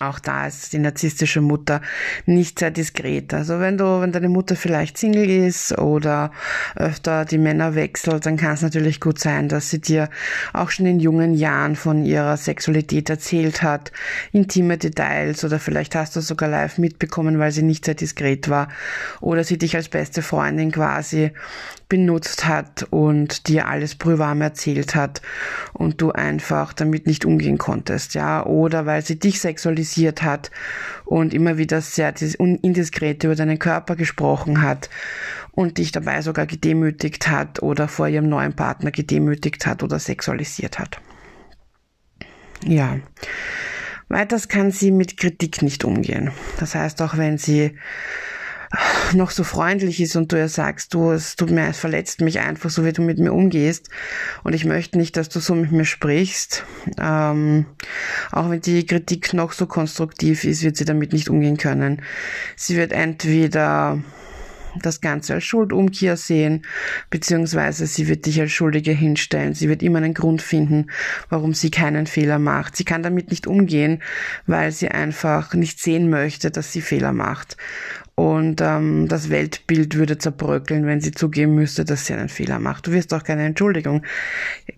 auch 0.00 0.18
da 0.18 0.46
ist 0.46 0.72
die 0.72 0.78
narzisstische 0.78 1.42
Mutter 1.42 1.82
nicht 2.24 2.58
sehr 2.58 2.70
diskret. 2.70 3.34
Also 3.34 3.60
wenn 3.60 3.76
du, 3.76 4.00
wenn 4.00 4.12
deine 4.12 4.30
Mutter 4.30 4.56
vielleicht 4.56 4.96
Single 4.96 5.28
ist 5.28 5.76
oder 5.78 6.32
öfter 6.74 7.26
die 7.26 7.38
Männer 7.38 7.74
wechselt, 7.74 8.24
dann 8.24 8.38
kann 8.38 8.54
es 8.54 8.62
natürlich 8.62 9.00
gut 9.00 9.18
sein, 9.18 9.48
dass 9.48 9.68
sie 9.68 9.80
dir 9.80 10.08
auch 10.54 10.70
schon 10.70 10.86
in 10.86 11.00
jungen 11.00 11.34
Jahren 11.34 11.76
von 11.76 12.04
ihrer 12.04 12.38
Sexualität 12.38 13.10
erzählt 13.10 13.62
hat, 13.62 13.92
intime 14.32 14.78
Details 14.78 15.44
oder 15.44 15.58
vielleicht 15.58 15.94
hast 15.94 16.16
du 16.16 16.20
sogar 16.20 16.48
live 16.48 16.78
mitbekommen, 16.78 17.38
weil 17.38 17.52
sie 17.52 17.62
nicht 17.62 17.84
sehr 17.84 17.94
diskret 17.94 18.48
war 18.48 18.68
oder 19.20 19.44
sie 19.44 19.58
dich 19.58 19.76
als 19.76 19.88
beste 19.88 20.22
Freundin 20.22 20.72
quasi 20.72 21.32
benutzt 21.90 22.46
hat 22.46 22.86
und 22.88 23.48
dir 23.48 23.68
alles 23.68 23.96
brühwarm 23.96 24.40
erzählt 24.40 24.94
hat 24.94 25.20
und 25.74 26.00
du 26.00 26.12
einfach 26.12 26.72
damit 26.72 27.06
nicht 27.06 27.26
umgehen 27.26 27.58
konntest, 27.58 28.14
ja, 28.14 28.46
oder 28.46 28.86
weil 28.86 29.04
sie 29.04 29.18
dich 29.18 29.40
sexualisiert 29.90 30.22
hat 30.22 30.50
und 31.04 31.34
immer 31.34 31.58
wieder 31.58 31.80
sehr 31.80 32.14
indiskret 32.38 33.24
über 33.24 33.34
deinen 33.34 33.58
Körper 33.58 33.96
gesprochen 33.96 34.62
hat 34.62 34.88
und 35.52 35.78
dich 35.78 35.92
dabei 35.92 36.22
sogar 36.22 36.46
gedemütigt 36.46 37.28
hat 37.28 37.62
oder 37.62 37.88
vor 37.88 38.08
ihrem 38.08 38.28
neuen 38.28 38.54
Partner 38.54 38.90
gedemütigt 38.90 39.66
hat 39.66 39.82
oder 39.82 39.98
sexualisiert 39.98 40.78
hat. 40.78 41.00
Ja. 42.64 42.98
Weiters 44.08 44.48
kann 44.48 44.70
sie 44.70 44.90
mit 44.90 45.16
Kritik 45.16 45.62
nicht 45.62 45.84
umgehen. 45.84 46.30
Das 46.58 46.74
heißt, 46.74 47.00
auch 47.02 47.16
wenn 47.16 47.38
sie 47.38 47.78
noch 49.14 49.30
so 49.30 49.42
freundlich 49.42 50.00
ist 50.00 50.16
und 50.16 50.30
du 50.30 50.36
ihr 50.36 50.48
sagst, 50.48 50.94
du, 50.94 51.10
es 51.10 51.36
tut 51.36 51.50
mir, 51.50 51.68
es 51.68 51.78
verletzt 51.78 52.20
mich 52.20 52.38
einfach, 52.38 52.70
so 52.70 52.84
wie 52.84 52.92
du 52.92 53.02
mit 53.02 53.18
mir 53.18 53.32
umgehst 53.32 53.88
und 54.44 54.52
ich 54.52 54.64
möchte 54.64 54.98
nicht, 54.98 55.16
dass 55.16 55.28
du 55.28 55.40
so 55.40 55.54
mit 55.54 55.72
mir 55.72 55.84
sprichst. 55.84 56.64
Ähm, 56.98 57.66
auch 58.30 58.50
wenn 58.50 58.60
die 58.60 58.86
Kritik 58.86 59.34
noch 59.34 59.52
so 59.52 59.66
konstruktiv 59.66 60.44
ist, 60.44 60.62
wird 60.62 60.76
sie 60.76 60.84
damit 60.84 61.12
nicht 61.12 61.28
umgehen 61.28 61.56
können. 61.56 62.02
Sie 62.56 62.76
wird 62.76 62.92
entweder 62.92 64.00
das 64.82 65.00
Ganze 65.00 65.34
als 65.34 65.44
Schuldumkehr 65.44 66.16
sehen, 66.16 66.62
beziehungsweise 67.10 67.86
sie 67.86 68.08
wird 68.08 68.26
dich 68.26 68.40
als 68.40 68.52
Schuldige 68.52 68.92
hinstellen. 68.92 69.54
Sie 69.54 69.68
wird 69.68 69.82
immer 69.82 69.98
einen 69.98 70.14
Grund 70.14 70.42
finden, 70.42 70.86
warum 71.28 71.54
sie 71.54 71.70
keinen 71.70 72.06
Fehler 72.06 72.38
macht. 72.38 72.76
Sie 72.76 72.84
kann 72.84 73.02
damit 73.02 73.30
nicht 73.30 73.46
umgehen, 73.46 74.02
weil 74.46 74.72
sie 74.72 74.88
einfach 74.88 75.54
nicht 75.54 75.80
sehen 75.80 76.10
möchte, 76.10 76.50
dass 76.50 76.72
sie 76.72 76.80
Fehler 76.80 77.12
macht. 77.12 77.56
Und 78.20 78.60
ähm, 78.60 79.08
das 79.08 79.30
Weltbild 79.30 79.94
würde 79.96 80.18
zerbröckeln, 80.18 80.84
wenn 80.84 81.00
sie 81.00 81.12
zugeben 81.12 81.54
müsste, 81.54 81.86
dass 81.86 82.04
sie 82.04 82.12
einen 82.12 82.28
Fehler 82.28 82.58
macht. 82.58 82.86
Du 82.86 82.92
wirst 82.92 83.14
auch 83.14 83.24
keine 83.24 83.46
Entschuldigung 83.46 84.02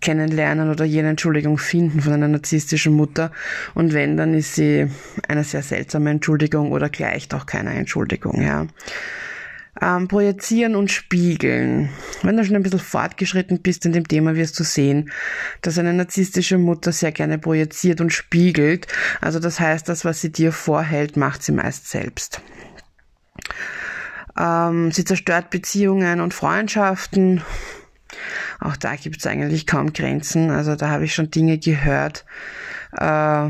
kennenlernen 0.00 0.70
oder 0.70 0.84
jene 0.84 1.08
Entschuldigung 1.08 1.58
finden 1.58 2.02
von 2.02 2.12
einer 2.12 2.28
narzisstischen 2.28 2.92
Mutter. 2.92 3.32
Und 3.74 3.94
wenn, 3.94 4.16
dann 4.16 4.32
ist 4.34 4.54
sie 4.54 4.86
eine 5.26 5.42
sehr 5.42 5.62
seltsame 5.62 6.10
Entschuldigung 6.10 6.70
oder 6.70 6.88
gleicht 6.88 7.34
auch 7.34 7.44
keiner 7.44 7.72
Entschuldigung, 7.72 8.40
ja. 8.40 8.68
Ähm, 9.80 10.06
projizieren 10.06 10.76
und 10.76 10.90
spiegeln. 10.90 11.88
Wenn 12.22 12.36
du 12.36 12.44
schon 12.44 12.56
ein 12.56 12.62
bisschen 12.62 12.78
fortgeschritten 12.78 13.62
bist 13.62 13.86
in 13.86 13.92
dem 13.92 14.06
Thema, 14.06 14.34
wirst 14.34 14.60
du 14.60 14.64
sehen, 14.64 15.10
dass 15.62 15.78
eine 15.78 15.94
narzisstische 15.94 16.58
Mutter 16.58 16.92
sehr 16.92 17.10
gerne 17.10 17.38
projiziert 17.38 18.02
und 18.02 18.12
spiegelt. 18.12 18.86
Also 19.22 19.38
das 19.38 19.60
heißt, 19.60 19.88
das, 19.88 20.04
was 20.04 20.20
sie 20.20 20.30
dir 20.30 20.52
vorhält, 20.52 21.16
macht 21.16 21.42
sie 21.42 21.52
meist 21.52 21.88
selbst. 21.88 22.42
Ähm, 24.38 24.92
sie 24.92 25.04
zerstört 25.04 25.48
Beziehungen 25.48 26.20
und 26.20 26.34
Freundschaften. 26.34 27.42
Auch 28.60 28.76
da 28.76 28.96
gibt 28.96 29.18
es 29.18 29.26
eigentlich 29.26 29.66
kaum 29.66 29.94
Grenzen. 29.94 30.50
Also 30.50 30.76
da 30.76 30.90
habe 30.90 31.04
ich 31.04 31.14
schon 31.14 31.30
Dinge 31.30 31.58
gehört. 31.58 32.24
Äh, 32.92 33.48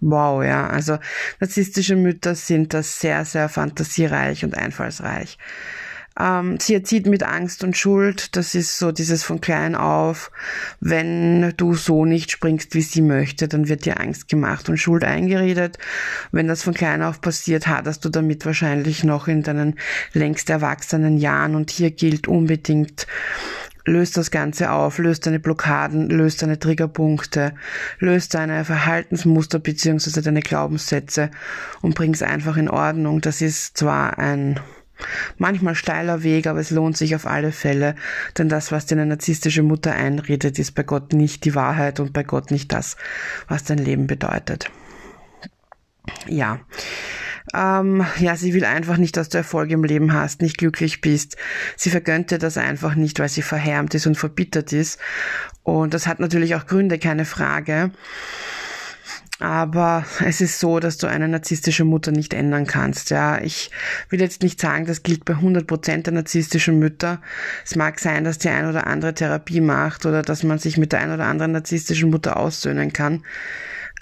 wow, 0.00 0.42
ja. 0.42 0.66
Also 0.66 0.98
narzisstische 1.40 1.96
Mütter 1.96 2.34
sind 2.34 2.74
da 2.74 2.82
sehr, 2.82 3.24
sehr 3.24 3.48
fantasiereich 3.48 4.44
und 4.44 4.56
einfallsreich. 4.56 5.38
Ähm, 6.18 6.58
sie 6.60 6.74
erzieht 6.74 7.06
mit 7.06 7.24
Angst 7.24 7.64
und 7.64 7.76
Schuld. 7.76 8.36
Das 8.36 8.54
ist 8.54 8.78
so 8.78 8.92
dieses 8.92 9.24
von 9.24 9.40
klein 9.40 9.74
auf. 9.74 10.30
Wenn 10.80 11.52
du 11.56 11.74
so 11.74 12.04
nicht 12.04 12.30
springst, 12.30 12.74
wie 12.74 12.82
sie 12.82 13.02
möchte, 13.02 13.48
dann 13.48 13.68
wird 13.68 13.84
dir 13.84 14.00
Angst 14.00 14.28
gemacht 14.28 14.68
und 14.68 14.76
Schuld 14.76 15.02
eingeredet. 15.02 15.78
Wenn 16.30 16.46
das 16.46 16.62
von 16.62 16.74
klein 16.74 17.02
auf 17.02 17.20
passiert, 17.20 17.66
hattest 17.66 18.04
du 18.04 18.10
damit 18.10 18.46
wahrscheinlich 18.46 19.02
noch 19.02 19.26
in 19.26 19.42
deinen 19.42 19.74
längst 20.12 20.50
erwachsenen 20.50 21.18
Jahren. 21.18 21.56
Und 21.56 21.70
hier 21.70 21.90
gilt 21.90 22.28
unbedingt, 22.28 23.06
löst 23.84 24.16
das 24.16 24.30
Ganze 24.30 24.70
auf, 24.70 24.98
löst 24.98 25.26
deine 25.26 25.40
Blockaden, 25.40 26.08
löst 26.08 26.42
deine 26.42 26.58
Triggerpunkte, 26.58 27.54
löst 27.98 28.34
deine 28.34 28.64
Verhaltensmuster 28.64 29.58
beziehungsweise 29.58 30.22
deine 30.22 30.40
Glaubenssätze 30.40 31.30
und 31.82 31.94
bring 31.94 32.14
es 32.14 32.22
einfach 32.22 32.56
in 32.56 32.68
Ordnung. 32.68 33.20
Das 33.20 33.40
ist 33.40 33.76
zwar 33.76 34.18
ein 34.18 34.60
Manchmal 35.38 35.74
steiler 35.74 36.22
Weg, 36.22 36.46
aber 36.46 36.60
es 36.60 36.70
lohnt 36.70 36.96
sich 36.96 37.14
auf 37.16 37.26
alle 37.26 37.52
Fälle, 37.52 37.94
denn 38.38 38.48
das, 38.48 38.70
was 38.72 38.86
dir 38.86 38.94
eine 38.94 39.06
narzisstische 39.06 39.62
Mutter 39.62 39.92
einredet, 39.92 40.58
ist 40.58 40.72
bei 40.72 40.82
Gott 40.82 41.12
nicht 41.12 41.44
die 41.44 41.54
Wahrheit 41.54 42.00
und 42.00 42.12
bei 42.12 42.22
Gott 42.22 42.50
nicht 42.50 42.72
das, 42.72 42.96
was 43.48 43.64
dein 43.64 43.78
Leben 43.78 44.06
bedeutet. 44.06 44.70
Ja. 46.26 46.60
Ähm, 47.54 48.04
ja, 48.18 48.36
sie 48.36 48.52
will 48.52 48.64
einfach 48.64 48.96
nicht, 48.96 49.16
dass 49.16 49.28
du 49.28 49.38
Erfolg 49.38 49.70
im 49.70 49.84
Leben 49.84 50.12
hast, 50.12 50.42
nicht 50.42 50.58
glücklich 50.58 51.00
bist. 51.00 51.36
Sie 51.76 51.90
vergönnt 51.90 52.30
dir 52.30 52.38
das 52.38 52.56
einfach 52.56 52.94
nicht, 52.94 53.20
weil 53.20 53.28
sie 53.28 53.42
verhärmt 53.42 53.94
ist 53.94 54.06
und 54.06 54.16
verbittert 54.16 54.72
ist. 54.72 54.98
Und 55.62 55.94
das 55.94 56.06
hat 56.06 56.20
natürlich 56.20 56.56
auch 56.56 56.66
Gründe, 56.66 56.98
keine 56.98 57.24
Frage. 57.24 57.92
Aber 59.40 60.04
es 60.24 60.40
ist 60.40 60.60
so, 60.60 60.78
dass 60.78 60.96
du 60.96 61.08
eine 61.08 61.28
narzisstische 61.28 61.84
Mutter 61.84 62.12
nicht 62.12 62.34
ändern 62.34 62.66
kannst. 62.66 63.10
Ja, 63.10 63.40
ich 63.40 63.70
will 64.08 64.20
jetzt 64.20 64.42
nicht 64.42 64.60
sagen, 64.60 64.86
das 64.86 65.02
gilt 65.02 65.24
bei 65.24 65.34
100 65.34 65.66
Prozent 65.66 66.06
der 66.06 66.14
narzisstischen 66.14 66.78
Mütter. 66.78 67.20
Es 67.64 67.74
mag 67.74 67.98
sein, 67.98 68.24
dass 68.24 68.38
die 68.38 68.48
ein 68.48 68.68
oder 68.68 68.86
andere 68.86 69.12
Therapie 69.14 69.60
macht 69.60 70.06
oder 70.06 70.22
dass 70.22 70.44
man 70.44 70.58
sich 70.58 70.78
mit 70.78 70.92
der 70.92 71.00
ein 71.00 71.12
oder 71.12 71.26
anderen 71.26 71.52
narzisstischen 71.52 72.10
Mutter 72.10 72.36
aussöhnen 72.36 72.92
kann. 72.92 73.24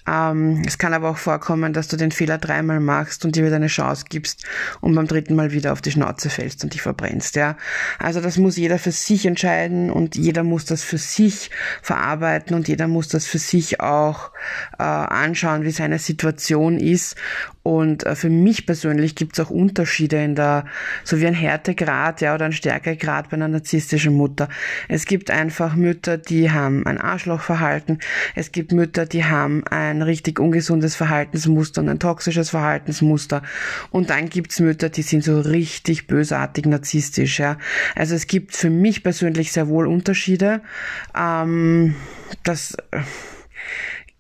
Ähm, 0.07 0.63
es 0.67 0.79
kann 0.79 0.95
aber 0.95 1.11
auch 1.11 1.17
vorkommen, 1.17 1.73
dass 1.73 1.87
du 1.87 1.97
den 1.97 2.11
Fehler 2.11 2.39
dreimal 2.39 2.81
machst 2.81 3.25
und 3.25 3.37
dir 3.37 3.45
wieder 3.45 3.57
eine 3.57 3.69
Chance 3.69 4.07
gibst 4.09 4.45
und 4.81 4.95
beim 4.95 5.07
dritten 5.07 5.37
Mal 5.37 5.53
wieder 5.53 5.73
auf 5.73 5.81
die 5.81 5.93
Schnauze 5.93 6.29
fällst 6.29 6.65
und 6.65 6.75
dich 6.75 6.83
verbrennst. 6.83 7.37
Ja, 7.37 7.57
also 7.99 8.21
das 8.21 8.37
muss 8.37 8.57
jeder 8.57 8.79
für 8.79 8.91
sich 8.91 9.27
entscheiden 9.27 9.91
und 9.91 10.17
jeder 10.17 10.43
muss 10.43 10.65
das 10.65 10.83
für 10.83 10.99
sich 10.99 11.51
verarbeiten 11.83 12.57
und 12.57 12.67
jeder 12.67 12.89
muss 12.89 13.09
das 13.09 13.27
für 13.27 13.39
sich 13.39 13.81
auch 13.81 14.33
äh, 14.79 14.83
anschauen, 14.83 15.63
wie 15.65 15.71
seine 15.71 16.01
Situation 16.01 16.79
ist 16.79 17.17
und 17.63 18.05
äh, 18.05 18.17
für 18.17 18.29
mich 18.29 18.67
persönlich 18.67 19.15
gibt 19.15 19.39
es 19.39 19.45
auch 19.45 19.51
Unterschiede 19.51 20.23
in 20.23 20.35
der, 20.35 20.65
so 21.05 21.21
wie 21.21 21.27
ein 21.29 21.35
Härtegrad, 21.35 22.21
ja, 22.21 22.35
oder 22.35 22.47
ein 22.47 22.53
Stärkegrad 22.53 23.31
bei 23.31 23.37
einer 23.37 23.47
narzisstischen 23.47 24.15
Mutter. 24.15 24.49
Es 24.89 25.05
gibt 25.05 25.31
einfach 25.31 25.77
Mütter, 25.77 26.19
die 26.19 26.51
haben 26.51 26.85
ein 26.87 26.99
Arschlochverhalten. 26.99 28.01
Es 28.35 28.51
gibt 28.51 28.73
Mütter, 28.73 29.07
die 29.07 29.25
haben 29.25 29.65
ein 29.69 29.82
richtig 30.03 30.39
ungesundes 30.39 30.95
Verhaltensmuster 30.95 31.81
und 31.81 31.89
ein 31.89 31.99
toxisches 31.99 32.51
Verhaltensmuster. 32.51 33.43
Und 33.91 34.11
dann 34.11 34.29
gibt's 34.29 34.61
Mütter, 34.61 34.89
die 34.89 35.03
sind 35.03 35.25
so 35.25 35.41
richtig 35.41 36.07
bösartig 36.07 36.67
narzisstisch, 36.67 37.41
ja. 37.41 37.59
Also 37.95 38.15
es 38.15 38.27
gibt 38.27 38.55
für 38.55 38.71
mich 38.71 39.03
persönlich 39.03 39.53
sehr 39.53 39.69
wohl 39.69 39.87
Unterschiede. 39.87 40.63
Ähm, 41.17 41.95
das, 42.45 42.77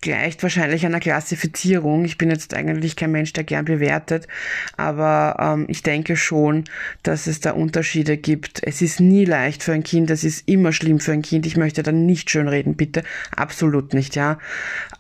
gleicht 0.02 0.42
wahrscheinlich 0.42 0.85
einer 0.85 1.00
Klassifizierung. 1.00 2.04
Ich 2.04 2.18
bin 2.18 2.28
jetzt 2.28 2.52
eigentlich 2.52 2.97
kein 2.97 3.12
Mensch, 3.12 3.32
der 3.32 3.44
gern 3.44 3.64
bewertet, 3.64 4.28
aber 4.76 5.37
ähm, 5.38 5.64
ich 5.68 5.82
denke 5.82 6.16
schon, 6.16 6.64
dass 7.02 7.26
es 7.26 7.40
da 7.40 7.52
Unterschiede 7.52 8.18
gibt. 8.18 8.62
Es 8.62 8.82
ist 8.82 9.00
nie 9.00 9.25
leicht 9.25 9.62
für 9.62 9.73
ein 9.73 9.85
Kind, 9.85 10.11
es 10.11 10.25
ist 10.25 10.47
immer 10.47 10.73
schlimm 10.73 11.00
für 11.00 11.12
ein 11.12 11.23
Kind. 11.23 11.47
Ich 11.47 11.56
möchte 11.56 11.82
da 11.82 11.92
nicht 11.92 12.28
schönreden, 12.28 12.76
bitte. 12.76 13.04
Absolut 13.35 13.94
nicht, 13.94 14.14
ja. 14.16 14.38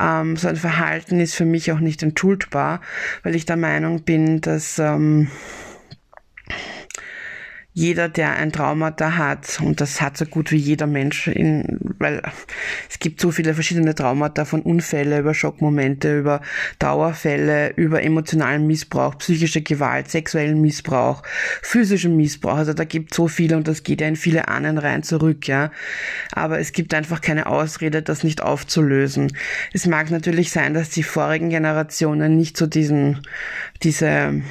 Ähm, 0.00 0.36
so 0.36 0.48
ein 0.48 0.56
Verhalten 0.56 1.20
ist 1.20 1.34
für 1.34 1.44
mich 1.44 1.70
auch 1.72 1.80
nicht 1.80 2.02
entschuldbar, 2.02 2.80
weil 3.22 3.34
ich 3.34 3.44
der 3.44 3.56
Meinung 3.56 4.04
bin, 4.04 4.40
dass 4.40 4.78
ähm, 4.78 5.28
jeder, 7.74 8.10
der 8.10 8.36
ein 8.36 8.52
Traumata 8.52 9.16
hat, 9.16 9.58
und 9.62 9.80
das 9.80 10.02
hat 10.02 10.18
so 10.18 10.26
gut 10.26 10.52
wie 10.52 10.58
jeder 10.58 10.86
Mensch, 10.86 11.26
in, 11.26 11.78
weil 11.98 12.20
es 12.90 12.98
gibt 12.98 13.18
so 13.18 13.30
viele 13.30 13.54
verschiedene 13.54 13.94
Traumata 13.94 14.44
von 14.44 14.60
Unfälle 14.60 15.20
über 15.20 15.32
Schockmomente, 15.32 16.18
über 16.18 16.42
Dauerfälle, 16.78 17.70
über 17.76 18.02
emotionalen 18.02 18.66
Missbrauch, 18.66 19.16
psychische 19.16 19.62
Gewalt, 19.62 20.10
sexuellen 20.10 20.60
Missbrauch, 20.60 21.22
physischen 21.62 22.14
Missbrauch. 22.14 22.58
Also 22.58 22.74
da 22.74 22.84
gibt 22.84 23.14
so 23.14 23.26
viele 23.26 23.56
und 23.56 23.66
das 23.66 23.82
geht 23.82 24.02
ja 24.02 24.08
in 24.08 24.16
viele 24.16 24.48
Ahnen 24.48 24.76
rein 24.76 25.02
zurück, 25.02 25.48
ja. 25.48 25.70
Aber 26.32 26.58
es 26.58 26.72
gibt 26.72 26.92
einfach 26.92 27.22
keine 27.22 27.46
Ausrede, 27.46 28.02
das 28.02 28.22
nicht 28.22 28.42
aufzulösen. 28.42 29.32
Es 29.72 29.86
mag 29.86 30.10
natürlich 30.10 30.52
sein, 30.52 30.74
dass 30.74 30.90
die 30.90 31.02
vorigen 31.02 31.48
Generationen 31.48 32.36
nicht 32.36 32.58
so 32.58 32.66
diesen, 32.66 33.22
diese 33.82 34.42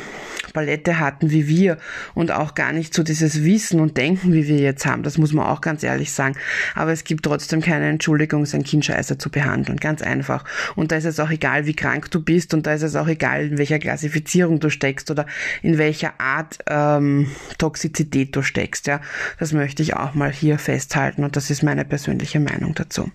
Palette 0.53 1.00
hatten 1.00 1.31
wie 1.31 1.48
wir 1.48 1.77
und 2.13 2.31
auch 2.31 2.55
gar 2.55 2.72
nicht 2.72 2.93
so 2.93 3.03
dieses 3.03 3.43
Wissen 3.43 3.79
und 3.79 3.98
Denken, 3.98 4.34
wie 4.34 4.48
wir 4.48 4.58
jetzt 4.58 4.86
haben. 4.86 5.03
Das 5.03 5.17
muss 5.17 5.34
man 5.34 5.46
auch 5.46 5.62
ganz 5.62 5.84
ehrlich 5.84 6.12
sagen. 6.12 6.36
Aber 6.75 6.91
es 6.91 7.03
gibt 7.03 7.24
trotzdem 7.24 7.62
keine 7.62 7.88
Entschuldigung, 7.88 8.46
sein 8.46 8.63
Kind 8.63 8.86
scheiße 8.86 9.17
zu 9.17 9.29
behandeln. 9.29 9.77
Ganz 9.77 10.01
einfach. 10.01 10.46
Und 10.75 10.91
da 10.91 10.98
ist 10.98 11.05
es 11.05 11.20
auch 11.20 11.29
egal, 11.29 11.65
wie 11.65 11.75
krank 11.75 12.12
du 12.12 12.22
bist 12.22 12.53
und 12.53 12.67
da 12.67 12.74
ist 12.74 12.84
es 12.84 12.96
auch 12.96 13.08
egal, 13.08 13.46
in 13.46 13.58
welcher 13.58 13.79
Klassifizierung 13.79 14.60
du 14.60 14.70
steckst 14.70 15.12
oder 15.12 15.25
in 15.62 15.77
welcher 15.77 16.20
Art 16.20 16.60
ähm, 16.67 17.31
Toxizität 17.58 18.36
du 18.36 18.41
steckst. 18.41 18.88
Ja, 18.88 19.01
das 19.39 19.53
möchte 19.53 19.84
ich 19.84 19.96
auch 19.96 20.13
mal 20.13 20.31
hier 20.31 20.58
festhalten 20.58 21.24
und 21.24 21.36
das 21.36 21.50
ist 21.50 21.63
meine 21.63 21.86
persönliche 21.86 22.39
Meinung 22.39 22.74
dazu. 22.75 23.12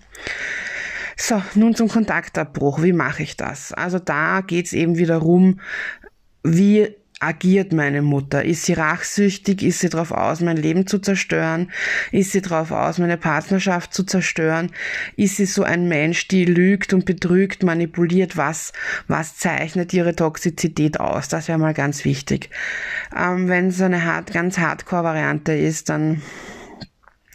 So, 1.16 1.42
nun 1.54 1.74
zum 1.74 1.88
Kontaktabbruch. 1.88 2.82
Wie 2.82 2.92
mache 2.92 3.22
ich 3.22 3.36
das? 3.36 3.72
Also 3.72 3.98
da 3.98 4.42
geht's 4.42 4.74
eben 4.74 4.98
wiederum, 4.98 5.60
wie 6.42 6.94
agiert 7.20 7.72
meine 7.72 8.02
Mutter? 8.02 8.44
Ist 8.44 8.64
sie 8.64 8.74
rachsüchtig? 8.74 9.62
Ist 9.62 9.80
sie 9.80 9.88
darauf 9.88 10.12
aus, 10.12 10.40
mein 10.40 10.56
Leben 10.56 10.86
zu 10.86 10.98
zerstören? 10.98 11.70
Ist 12.12 12.32
sie 12.32 12.42
darauf 12.42 12.70
aus, 12.70 12.98
meine 12.98 13.16
Partnerschaft 13.16 13.94
zu 13.94 14.04
zerstören? 14.04 14.70
Ist 15.16 15.36
sie 15.36 15.46
so 15.46 15.62
ein 15.62 15.88
Mensch, 15.88 16.28
die 16.28 16.44
lügt 16.44 16.92
und 16.92 17.04
betrügt, 17.04 17.62
manipuliert? 17.62 18.36
Was, 18.36 18.72
was 19.08 19.36
zeichnet 19.36 19.92
ihre 19.92 20.14
Toxizität 20.14 21.00
aus? 21.00 21.28
Das 21.28 21.48
wäre 21.48 21.58
mal 21.58 21.74
ganz 21.74 22.04
wichtig. 22.04 22.50
Ähm, 23.16 23.48
Wenn 23.48 23.68
es 23.68 23.80
eine 23.80 24.04
hart, 24.04 24.32
ganz 24.32 24.58
Hardcore-Variante 24.58 25.52
ist, 25.52 25.88
dann 25.88 26.22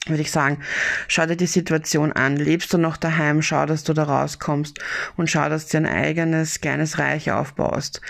würde 0.08 0.22
ich 0.22 0.32
sagen, 0.32 0.60
schau 1.08 1.28
dir 1.28 1.36
die 1.36 1.46
Situation 1.46 2.12
an. 2.12 2.36
Lebst 2.36 2.74
du 2.74 2.80
noch 2.80 2.98
daheim? 2.98 3.42
Schau, 3.42 3.68
dass 3.68 3.84
du 3.84 3.94
da 3.94 4.04
rauskommst 4.04 4.80
und 5.16 5.30
schau, 5.30 5.48
dass 5.48 5.68
du 5.68 5.78
ein 5.78 5.86
eigenes 5.86 6.60
kleines 6.60 6.98
Reich 6.98 7.32
aufbaust. 7.32 8.02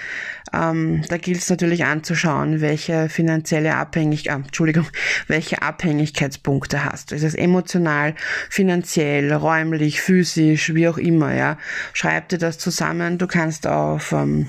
Ähm, 0.54 1.04
da 1.08 1.18
gilt 1.18 1.40
es 1.40 1.50
natürlich 1.50 1.86
anzuschauen, 1.86 2.62
welche 2.62 3.10
finanzielle 3.10 3.76
Abhängigkeit, 3.76 4.34
äh, 4.34 4.36
Entschuldigung, 4.36 4.88
welche 5.28 5.62
Abhängigkeitspunkte 5.62 6.84
hast. 6.84 7.12
Ist 7.12 7.24
es 7.24 7.36
emotional, 7.36 8.16
finanziell, 8.50 9.34
räumlich, 9.34 10.02
physisch, 10.02 10.74
wie 10.74 10.88
auch 10.88 10.98
immer, 10.98 11.34
ja. 11.34 11.58
Schreib 11.94 12.30
dir 12.30 12.38
das 12.38 12.58
zusammen. 12.58 13.18
Du 13.18 13.28
kannst 13.28 13.68
auf 13.68 14.12
ähm, 14.12 14.48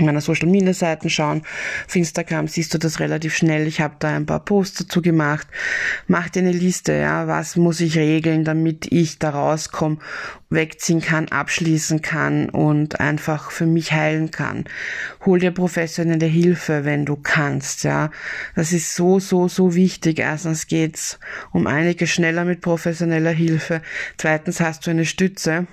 meiner 0.00 0.20
Social 0.20 0.48
Media 0.48 0.74
Seiten 0.74 1.10
schauen. 1.10 1.42
Auf 1.86 1.96
Instagram 1.96 2.48
siehst 2.48 2.74
du 2.74 2.78
das 2.78 3.00
relativ 3.00 3.36
schnell. 3.36 3.66
Ich 3.66 3.80
habe 3.80 3.96
da 3.98 4.14
ein 4.14 4.26
paar 4.26 4.44
Posts 4.44 4.84
dazu 4.84 5.02
gemacht. 5.02 5.46
Mach 6.06 6.28
dir 6.28 6.40
eine 6.40 6.52
Liste, 6.52 6.92
ja, 6.92 7.26
was 7.26 7.56
muss 7.56 7.80
ich 7.80 7.96
regeln, 7.96 8.44
damit 8.44 8.90
ich 8.92 9.18
da 9.18 9.30
rauskomme, 9.30 9.98
wegziehen 10.50 11.00
kann, 11.00 11.28
abschließen 11.28 12.02
kann 12.02 12.48
und 12.48 13.00
einfach 13.00 13.50
für 13.50 13.66
mich 13.66 13.92
heilen 13.92 14.30
kann. 14.30 14.64
Hol 15.24 15.38
dir 15.38 15.50
professionelle 15.50 16.26
Hilfe, 16.26 16.84
wenn 16.84 17.04
du 17.04 17.16
kannst, 17.16 17.84
ja. 17.84 18.10
Das 18.54 18.72
ist 18.72 18.94
so, 18.94 19.20
so, 19.20 19.48
so 19.48 19.74
wichtig. 19.74 20.18
Erstens 20.18 20.66
geht's 20.66 21.18
um 21.52 21.66
einige 21.66 22.06
schneller 22.06 22.44
mit 22.44 22.60
professioneller 22.60 23.32
Hilfe. 23.32 23.82
Zweitens 24.16 24.60
hast 24.60 24.86
du 24.86 24.90
eine 24.90 25.04
Stütze 25.04 25.66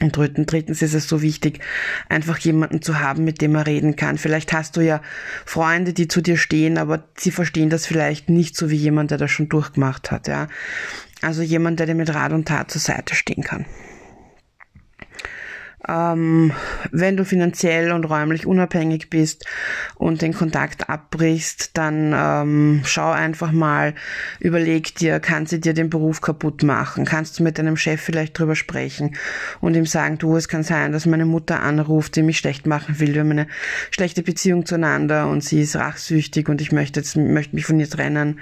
und 0.00 0.16
drittens 0.16 0.82
ist 0.82 0.94
es 0.94 1.08
so 1.08 1.22
wichtig, 1.22 1.60
einfach 2.08 2.38
jemanden 2.38 2.82
zu 2.82 2.98
haben, 2.98 3.24
mit 3.24 3.40
dem 3.40 3.52
man 3.52 3.62
reden 3.62 3.94
kann. 3.94 4.18
Vielleicht 4.18 4.52
hast 4.52 4.76
du 4.76 4.80
ja 4.80 5.00
Freunde, 5.44 5.92
die 5.92 6.08
zu 6.08 6.20
dir 6.20 6.36
stehen, 6.36 6.78
aber 6.78 7.04
sie 7.16 7.30
verstehen 7.30 7.70
das 7.70 7.86
vielleicht 7.86 8.28
nicht 8.28 8.56
so 8.56 8.70
wie 8.70 8.76
jemand, 8.76 9.12
der 9.12 9.18
das 9.18 9.30
schon 9.30 9.48
durchgemacht 9.48 10.10
hat, 10.10 10.26
ja. 10.26 10.48
Also 11.22 11.42
jemand, 11.42 11.78
der 11.78 11.86
dir 11.86 11.94
mit 11.94 12.12
Rat 12.12 12.32
und 12.32 12.48
Tat 12.48 12.70
zur 12.70 12.80
Seite 12.80 13.14
stehen 13.14 13.44
kann. 13.44 13.66
Ähm, 15.88 16.52
wenn 16.92 17.16
du 17.16 17.24
finanziell 17.24 17.92
und 17.92 18.04
räumlich 18.04 18.46
unabhängig 18.46 19.10
bist 19.10 19.46
und 19.96 20.22
den 20.22 20.32
Kontakt 20.32 20.88
abbrichst, 20.88 21.76
dann 21.76 22.14
ähm, 22.16 22.82
schau 22.84 23.10
einfach 23.10 23.52
mal, 23.52 23.94
überleg 24.40 24.94
dir, 24.94 25.20
kann 25.20 25.46
sie 25.46 25.60
dir 25.60 25.74
den 25.74 25.90
Beruf 25.90 26.20
kaputt 26.20 26.62
machen? 26.62 27.04
Kannst 27.04 27.38
du 27.38 27.42
mit 27.42 27.58
deinem 27.58 27.76
Chef 27.76 28.00
vielleicht 28.00 28.38
drüber 28.38 28.56
sprechen 28.56 29.16
und 29.60 29.76
ihm 29.76 29.86
sagen, 29.86 30.18
du, 30.18 30.36
es 30.36 30.48
kann 30.48 30.62
sein, 30.62 30.92
dass 30.92 31.06
meine 31.06 31.26
Mutter 31.26 31.62
anruft, 31.62 32.16
die 32.16 32.22
mich 32.22 32.38
schlecht 32.38 32.66
machen 32.66 32.98
will, 33.00 33.14
wir 33.14 33.20
haben 33.20 33.30
eine 33.30 33.46
schlechte 33.90 34.22
Beziehung 34.22 34.64
zueinander 34.64 35.28
und 35.28 35.44
sie 35.44 35.60
ist 35.60 35.76
rachsüchtig 35.76 36.48
und 36.48 36.60
ich 36.60 36.72
möchte 36.72 37.00
jetzt, 37.00 37.16
möchte 37.16 37.54
mich 37.54 37.66
von 37.66 37.78
ihr 37.78 37.88
trennen. 37.88 38.40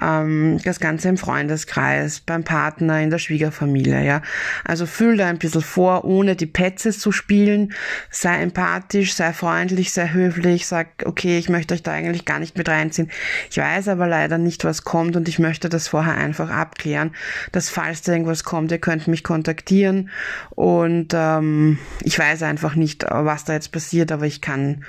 Ähm, 0.00 0.58
das 0.64 0.80
Ganze 0.80 1.08
im 1.08 1.18
Freundeskreis, 1.18 2.20
beim 2.20 2.44
Partner, 2.44 3.00
in 3.00 3.10
der 3.10 3.18
Schwiegerfamilie, 3.18 4.04
ja. 4.04 4.22
Also 4.64 4.86
fühl 4.86 5.16
da 5.16 5.28
ein 5.28 5.38
bisschen 5.38 5.62
vor, 5.62 6.04
ohne 6.04 6.34
die 6.34 6.46
Pet 6.46 6.77
Sätze 6.78 6.98
zu 6.98 7.12
spielen. 7.12 7.74
Sei 8.10 8.40
empathisch, 8.40 9.14
sei 9.14 9.32
freundlich, 9.32 9.92
sei 9.92 10.10
höflich, 10.12 10.66
sag, 10.66 10.88
okay, 11.04 11.38
ich 11.38 11.48
möchte 11.48 11.74
euch 11.74 11.82
da 11.82 11.92
eigentlich 11.92 12.24
gar 12.24 12.38
nicht 12.38 12.56
mit 12.56 12.68
reinziehen. 12.68 13.10
Ich 13.50 13.58
weiß 13.58 13.88
aber 13.88 14.06
leider 14.06 14.38
nicht, 14.38 14.64
was 14.64 14.84
kommt 14.84 15.16
und 15.16 15.28
ich 15.28 15.38
möchte 15.38 15.68
das 15.68 15.88
vorher 15.88 16.14
einfach 16.14 16.50
abklären, 16.50 17.12
dass 17.52 17.68
falls 17.68 18.02
da 18.02 18.12
irgendwas 18.12 18.44
kommt, 18.44 18.70
ihr 18.70 18.78
könnt 18.78 19.08
mich 19.08 19.24
kontaktieren 19.24 20.10
und 20.50 21.08
ähm, 21.14 21.78
ich 22.02 22.18
weiß 22.18 22.42
einfach 22.42 22.74
nicht, 22.74 23.04
was 23.08 23.44
da 23.44 23.54
jetzt 23.54 23.72
passiert, 23.72 24.12
aber 24.12 24.26
ich 24.26 24.40
kann 24.40 24.84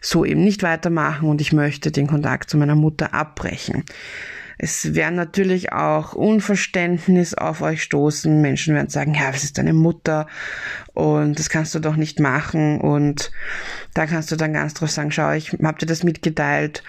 so 0.00 0.24
eben 0.24 0.42
nicht 0.42 0.62
weitermachen 0.62 1.28
und 1.28 1.40
ich 1.40 1.52
möchte 1.52 1.90
den 1.90 2.06
Kontakt 2.06 2.50
zu 2.50 2.56
meiner 2.56 2.74
Mutter 2.74 3.14
abbrechen. 3.14 3.84
Es 4.58 4.94
werden 4.94 5.14
natürlich 5.14 5.72
auch 5.72 6.14
Unverständnis 6.14 7.34
auf 7.34 7.62
euch 7.62 7.82
stoßen. 7.84 8.40
Menschen 8.40 8.74
werden 8.74 8.88
sagen, 8.88 9.14
ja, 9.14 9.32
was 9.32 9.44
ist 9.44 9.56
deine 9.56 9.72
Mutter? 9.72 10.26
Und 10.94 11.38
das 11.38 11.48
kannst 11.48 11.76
du 11.76 11.78
doch 11.78 11.94
nicht 11.94 12.18
machen. 12.18 12.80
Und 12.80 13.30
da 13.94 14.06
kannst 14.06 14.32
du 14.32 14.36
dann 14.36 14.52
ganz 14.52 14.74
drauf 14.74 14.90
sagen, 14.90 15.12
schau, 15.12 15.30
ich 15.30 15.52
hab 15.62 15.78
dir 15.78 15.86
das 15.86 16.02
mitgeteilt. 16.02 16.82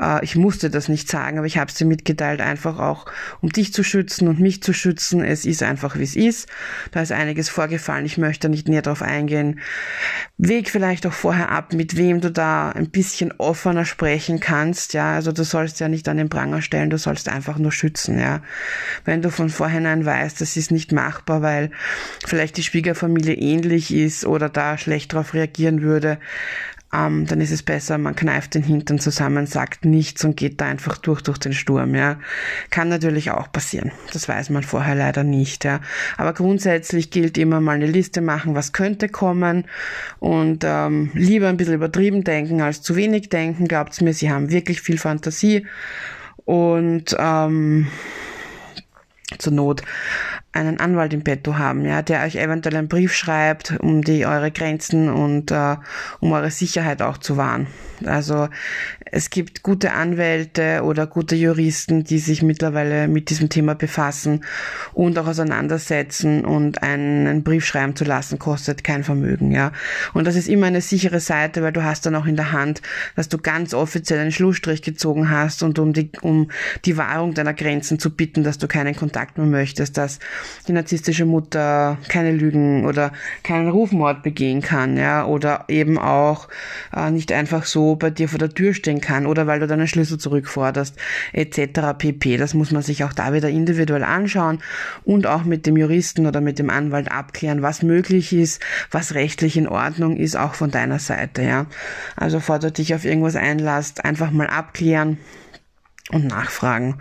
Äh, 0.00 0.24
ich 0.24 0.36
musste 0.36 0.70
das 0.70 0.88
nicht 0.88 1.08
sagen, 1.08 1.38
aber 1.38 1.48
ich 1.48 1.58
habe 1.58 1.68
es 1.68 1.76
dir 1.76 1.84
mitgeteilt, 1.84 2.40
einfach 2.40 2.78
auch, 2.78 3.06
um 3.40 3.48
dich 3.48 3.72
zu 3.72 3.82
schützen 3.82 4.28
und 4.28 4.38
mich 4.38 4.62
zu 4.62 4.72
schützen. 4.72 5.24
Es 5.24 5.44
ist 5.44 5.64
einfach, 5.64 5.98
wie 5.98 6.04
es 6.04 6.14
ist. 6.14 6.48
Da 6.92 7.02
ist 7.02 7.10
einiges 7.10 7.48
vorgefallen. 7.48 8.06
Ich 8.06 8.18
möchte 8.18 8.48
nicht 8.48 8.68
näher 8.68 8.82
darauf 8.82 9.02
eingehen. 9.02 9.58
Weg 10.38 10.70
vielleicht 10.70 11.04
auch 11.04 11.12
vorher 11.12 11.50
ab, 11.50 11.72
mit 11.72 11.96
wem 11.96 12.20
du 12.20 12.30
da 12.30 12.70
ein 12.70 12.90
bisschen 12.90 13.32
offener 13.38 13.84
sprechen 13.84 14.38
kannst. 14.38 14.92
Ja, 14.92 15.14
also 15.14 15.32
du 15.32 15.42
sollst 15.42 15.80
ja 15.80 15.88
nicht 15.88 16.08
an 16.08 16.18
den 16.18 16.28
Pranger 16.28 16.62
stellen, 16.62 16.90
du 16.90 16.98
sollst 16.98 17.15
sollst 17.16 17.28
einfach 17.28 17.58
nur 17.58 17.72
schützen, 17.72 18.18
ja. 18.18 18.42
Wenn 19.04 19.22
du 19.22 19.30
von 19.30 19.48
vornherein 19.48 20.04
weißt, 20.04 20.40
das 20.40 20.56
ist 20.56 20.70
nicht 20.70 20.92
machbar, 20.92 21.42
weil 21.42 21.70
vielleicht 22.26 22.56
die 22.56 22.62
Schwiegerfamilie 22.62 23.34
ähnlich 23.34 23.92
ist 23.92 24.26
oder 24.26 24.48
da 24.48 24.76
schlecht 24.76 25.12
darauf 25.12 25.34
reagieren 25.34 25.82
würde, 25.82 26.18
ähm, 26.92 27.26
dann 27.26 27.40
ist 27.40 27.50
es 27.50 27.62
besser, 27.62 27.98
man 27.98 28.14
kneift 28.14 28.54
den 28.54 28.62
Hintern 28.62 28.98
zusammen, 29.00 29.46
sagt 29.46 29.84
nichts 29.84 30.24
und 30.24 30.36
geht 30.36 30.60
da 30.60 30.66
einfach 30.66 30.98
durch 30.98 31.22
durch 31.22 31.38
den 31.38 31.52
Sturm, 31.52 31.94
ja. 31.94 32.18
Kann 32.70 32.88
natürlich 32.88 33.30
auch 33.30 33.50
passieren. 33.50 33.90
Das 34.12 34.28
weiß 34.28 34.50
man 34.50 34.62
vorher 34.62 34.94
leider 34.94 35.24
nicht, 35.24 35.64
ja. 35.64 35.80
Aber 36.16 36.32
grundsätzlich 36.32 37.10
gilt 37.10 37.38
immer 37.38 37.60
mal 37.60 37.76
eine 37.76 37.86
Liste 37.86 38.20
machen, 38.20 38.54
was 38.54 38.72
könnte 38.72 39.08
kommen 39.08 39.64
und 40.20 40.64
ähm, 40.64 41.10
lieber 41.14 41.48
ein 41.48 41.56
bisschen 41.56 41.74
übertrieben 41.74 42.24
denken 42.24 42.60
als 42.60 42.82
zu 42.82 42.94
wenig 42.94 43.30
denken. 43.30 43.66
Glaubt's 43.68 44.00
mir, 44.00 44.12
sie 44.12 44.30
haben 44.30 44.50
wirklich 44.50 44.80
viel 44.80 44.98
Fantasie 44.98 45.66
und 46.46 47.14
ähm, 47.18 47.88
zur 49.38 49.52
Not 49.52 49.82
einen 50.56 50.80
Anwalt 50.80 51.12
im 51.12 51.22
Petto 51.22 51.58
haben, 51.58 51.84
ja, 51.84 52.02
der 52.02 52.24
euch 52.24 52.36
eventuell 52.36 52.76
einen 52.76 52.88
Brief 52.88 53.14
schreibt, 53.14 53.76
um 53.80 54.02
die 54.02 54.26
eure 54.26 54.50
Grenzen 54.50 55.08
und 55.08 55.50
äh, 55.50 55.76
um 56.20 56.32
eure 56.32 56.50
Sicherheit 56.50 57.02
auch 57.02 57.18
zu 57.18 57.36
wahren. 57.36 57.66
Also 58.04 58.48
es 59.10 59.30
gibt 59.30 59.62
gute 59.62 59.92
Anwälte 59.92 60.82
oder 60.82 61.06
gute 61.06 61.36
Juristen, 61.36 62.04
die 62.04 62.18
sich 62.18 62.42
mittlerweile 62.42 63.08
mit 63.08 63.30
diesem 63.30 63.48
Thema 63.48 63.74
befassen 63.74 64.44
und 64.92 65.18
auch 65.18 65.26
auseinandersetzen 65.26 66.44
und 66.44 66.82
einen 66.82 67.44
Brief 67.44 67.64
schreiben 67.64 67.94
zu 67.94 68.04
lassen, 68.04 68.38
kostet 68.38 68.84
kein 68.84 69.04
Vermögen, 69.04 69.52
ja. 69.52 69.72
Und 70.12 70.26
das 70.26 70.36
ist 70.36 70.48
immer 70.48 70.66
eine 70.66 70.80
sichere 70.80 71.20
Seite, 71.20 71.62
weil 71.62 71.72
du 71.72 71.84
hast 71.84 72.04
dann 72.04 72.16
auch 72.16 72.26
in 72.26 72.36
der 72.36 72.52
Hand, 72.52 72.82
dass 73.14 73.28
du 73.28 73.38
ganz 73.38 73.74
offiziell 73.74 74.18
einen 74.18 74.32
Schlussstrich 74.32 74.82
gezogen 74.82 75.30
hast 75.30 75.62
und 75.62 75.78
um 75.78 75.92
die, 75.92 76.10
um 76.20 76.50
die 76.84 76.96
Wahrung 76.96 77.34
deiner 77.34 77.54
Grenzen 77.54 77.98
zu 77.98 78.10
bitten, 78.10 78.42
dass 78.42 78.58
du 78.58 78.68
keinen 78.68 78.96
Kontakt 78.96 79.38
mehr 79.38 79.46
möchtest, 79.46 79.96
dass 79.96 80.18
die 80.68 80.72
narzisstische 80.72 81.24
Mutter 81.24 81.98
keine 82.08 82.32
Lügen 82.32 82.86
oder 82.86 83.12
keinen 83.42 83.68
Rufmord 83.68 84.22
begehen 84.22 84.62
kann, 84.62 84.96
ja, 84.96 85.24
oder 85.24 85.64
eben 85.68 85.98
auch 85.98 86.48
äh, 86.94 87.10
nicht 87.10 87.32
einfach 87.32 87.64
so 87.64 87.96
bei 87.96 88.10
dir 88.10 88.28
vor 88.28 88.38
der 88.38 88.50
Tür 88.50 88.74
stehen 88.74 89.00
kann 89.00 89.26
oder 89.26 89.46
weil 89.46 89.60
du 89.60 89.66
deinen 89.66 89.88
Schlüssel 89.88 90.18
zurückforderst 90.18 90.96
etc. 91.32 91.80
pp. 91.98 92.36
Das 92.36 92.54
muss 92.54 92.70
man 92.70 92.82
sich 92.82 93.04
auch 93.04 93.12
da 93.12 93.32
wieder 93.32 93.48
individuell 93.48 94.04
anschauen 94.04 94.60
und 95.04 95.26
auch 95.26 95.44
mit 95.44 95.66
dem 95.66 95.76
Juristen 95.76 96.26
oder 96.26 96.40
mit 96.40 96.58
dem 96.58 96.70
Anwalt 96.70 97.10
abklären, 97.10 97.62
was 97.62 97.82
möglich 97.82 98.32
ist, 98.32 98.62
was 98.90 99.14
rechtlich 99.14 99.56
in 99.56 99.68
Ordnung 99.68 100.16
ist, 100.16 100.36
auch 100.36 100.54
von 100.54 100.70
deiner 100.70 100.98
Seite. 100.98 101.42
Ja, 101.42 101.66
also 102.16 102.38
bevor 102.38 102.58
du 102.58 102.70
dich 102.70 102.94
auf 102.94 103.04
irgendwas 103.04 103.36
einlasst, 103.36 104.04
einfach 104.04 104.30
mal 104.30 104.46
abklären 104.46 105.18
und 106.12 106.26
nachfragen. 106.26 106.98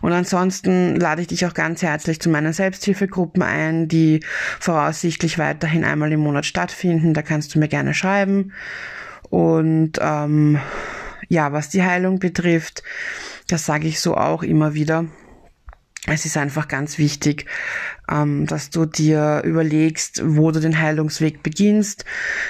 Und 0.00 0.12
ansonsten 0.12 0.96
lade 0.96 1.22
ich 1.22 1.28
dich 1.28 1.46
auch 1.46 1.54
ganz 1.54 1.82
herzlich 1.82 2.20
zu 2.20 2.28
meinen 2.28 2.52
Selbsthilfegruppen 2.52 3.42
ein, 3.42 3.88
die 3.88 4.20
voraussichtlich 4.58 5.38
weiterhin 5.38 5.84
einmal 5.84 6.12
im 6.12 6.20
Monat 6.20 6.46
stattfinden. 6.46 7.14
Da 7.14 7.22
kannst 7.22 7.54
du 7.54 7.58
mir 7.58 7.68
gerne 7.68 7.94
schreiben. 7.94 8.52
Und 9.28 9.92
ähm, 10.00 10.58
ja, 11.28 11.52
was 11.52 11.68
die 11.68 11.84
Heilung 11.84 12.18
betrifft, 12.18 12.82
das 13.48 13.66
sage 13.66 13.86
ich 13.86 14.00
so 14.00 14.16
auch 14.16 14.42
immer 14.42 14.74
wieder 14.74 15.06
es 16.06 16.24
ist 16.24 16.38
einfach 16.38 16.66
ganz 16.66 16.96
wichtig, 16.96 17.44
ähm, 18.10 18.46
dass 18.46 18.70
du 18.70 18.86
dir 18.86 19.42
überlegst, 19.44 20.22
wo 20.24 20.50
du 20.50 20.58
den 20.58 20.80
Heilungsweg 20.80 21.42
beginnst. 21.42 22.06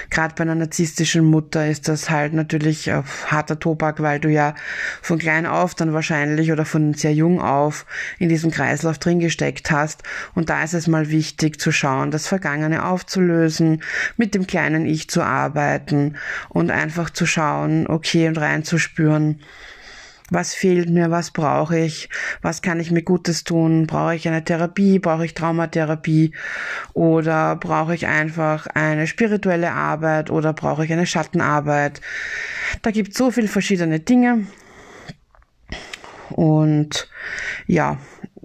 Gerade 0.09 0.35
bei 0.35 0.43
einer 0.43 0.55
narzisstischen 0.55 1.25
Mutter 1.25 1.67
ist 1.67 1.89
das 1.89 2.09
halt 2.09 2.33
natürlich 2.33 2.87
äh, 2.87 3.03
harter 3.27 3.59
Tobak, 3.59 4.01
weil 4.01 4.21
du 4.21 4.29
ja 4.29 4.55
von 5.01 5.19
klein 5.19 5.45
auf 5.45 5.75
dann 5.75 5.91
wahrscheinlich 5.91 6.53
oder 6.53 6.63
von 6.63 6.93
sehr 6.93 7.13
jung 7.13 7.41
auf 7.41 7.85
in 8.19 8.29
diesem 8.29 8.51
Kreislauf 8.51 8.99
drin 8.99 9.19
gesteckt 9.19 9.69
hast. 9.69 10.03
Und 10.33 10.49
da 10.49 10.63
ist 10.63 10.73
es 10.73 10.87
mal 10.87 11.09
wichtig 11.09 11.59
zu 11.59 11.73
schauen, 11.73 12.09
das 12.09 12.29
Vergangene 12.29 12.85
aufzulösen, 12.85 13.83
mit 14.15 14.33
dem 14.33 14.47
kleinen 14.47 14.85
Ich 14.85 15.09
zu 15.09 15.23
arbeiten 15.23 16.15
und 16.47 16.71
einfach 16.71 17.09
zu 17.09 17.25
schauen, 17.25 17.85
okay, 17.87 18.29
und 18.29 18.37
reinzuspüren, 18.37 19.41
was 20.31 20.55
fehlt 20.55 20.89
mir, 20.89 21.11
was 21.11 21.31
brauche 21.31 21.77
ich, 21.77 22.09
was 22.41 22.61
kann 22.61 22.79
ich 22.79 22.89
mir 22.89 23.03
Gutes 23.03 23.43
tun, 23.43 23.85
brauche 23.85 24.15
ich 24.15 24.27
eine 24.27 24.43
Therapie, 24.43 24.97
brauche 24.97 25.25
ich 25.25 25.33
Traumatherapie? 25.33 26.33
Oder 26.93 27.57
brauche 27.57 27.93
ich 27.93 28.07
einfach 28.07 28.65
eine 28.67 29.07
spirituelle 29.07 29.73
Arbeit? 29.73 30.31
Oder 30.31 30.53
brauche 30.53 30.85
ich 30.85 30.93
eine 30.93 31.05
Schattenarbeit. 31.05 31.99
Da 32.81 32.91
gibt 32.91 33.11
es 33.11 33.17
so 33.17 33.29
viele 33.29 33.49
verschiedene 33.49 33.99
Dinge. 33.99 34.47
Und 36.29 37.09
ja, 37.67 37.97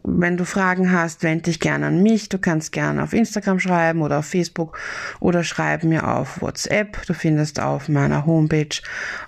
wenn 0.07 0.37
du 0.37 0.45
Fragen 0.45 0.92
hast, 0.92 1.23
wende 1.25 1.42
dich 1.42 1.61
gerne 1.61 1.87
an 1.87 2.03
mich. 2.03 2.29
Du 2.29 2.38
kannst 2.38 2.73
gerne 2.73 3.03
auf 3.03 3.12
Instagram 3.12 3.59
schreiben 3.59 4.03
oder 4.03 4.21
auf 4.21 4.27
Facebook 4.27 4.79
oder 5.19 5.42
schreib 5.42 5.83
mir 5.83 6.07
auf 6.07 6.40
WhatsApp. 6.40 7.05
Du 7.07 7.12
findest 7.12 7.61
auf 7.61 7.88
meiner 7.88 8.25
Homepage 8.25 8.81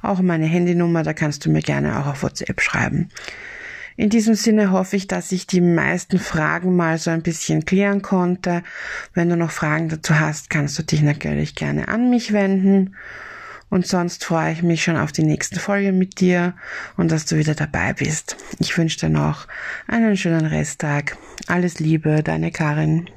auch 0.03 0.21
meine 0.21 0.47
Handynummer. 0.47 1.03
Da 1.03 1.13
kannst 1.13 1.45
du 1.45 1.51
mir 1.51 1.63
gerne 1.63 1.99
auch 1.99 2.07
auf 2.07 2.23
WhatsApp 2.23 2.61
schreiben. 2.61 3.09
In 3.97 4.11
diesem 4.11 4.35
Sinne 4.35 4.71
hoffe 4.71 4.95
ich, 4.95 5.09
dass 5.09 5.33
ich 5.33 5.49
die 5.49 5.61
meisten 5.61 6.21
Fragen 6.21 6.77
mal 6.77 6.99
so 6.99 7.11
ein 7.11 7.23
bisschen 7.23 7.65
klären 7.65 8.01
konnte. 8.01 8.63
Wenn 9.13 9.29
du 9.29 9.37
noch 9.37 9.51
Fragen 9.51 9.89
dazu 9.89 10.21
hast, 10.21 10.51
kannst 10.51 10.79
du 10.79 10.85
dich 10.85 11.03
natürlich 11.03 11.57
gerne 11.57 11.89
an 11.89 12.09
mich 12.09 12.33
wenden. 12.33 12.95
Und 13.71 13.87
sonst 13.87 14.25
freue 14.25 14.53
ich 14.53 14.63
mich 14.63 14.83
schon 14.83 14.97
auf 14.97 15.13
die 15.13 15.25
nächste 15.25 15.61
Folge 15.61 15.93
mit 15.93 16.21
dir 16.21 16.55
und 16.97 17.13
dass 17.13 17.27
du 17.27 17.37
wieder 17.37 17.55
dabei 17.55 17.93
bist. 17.93 18.37
Ich 18.59 18.77
wünsche 18.79 18.99
dir 18.99 19.11
noch 19.11 19.47
einen 19.87 20.17
schönen 20.17 20.47
Resttag. 20.47 21.17
Alles 21.47 21.79
Liebe, 21.79 22.23
deine 22.23 22.51
Karin. 22.51 23.11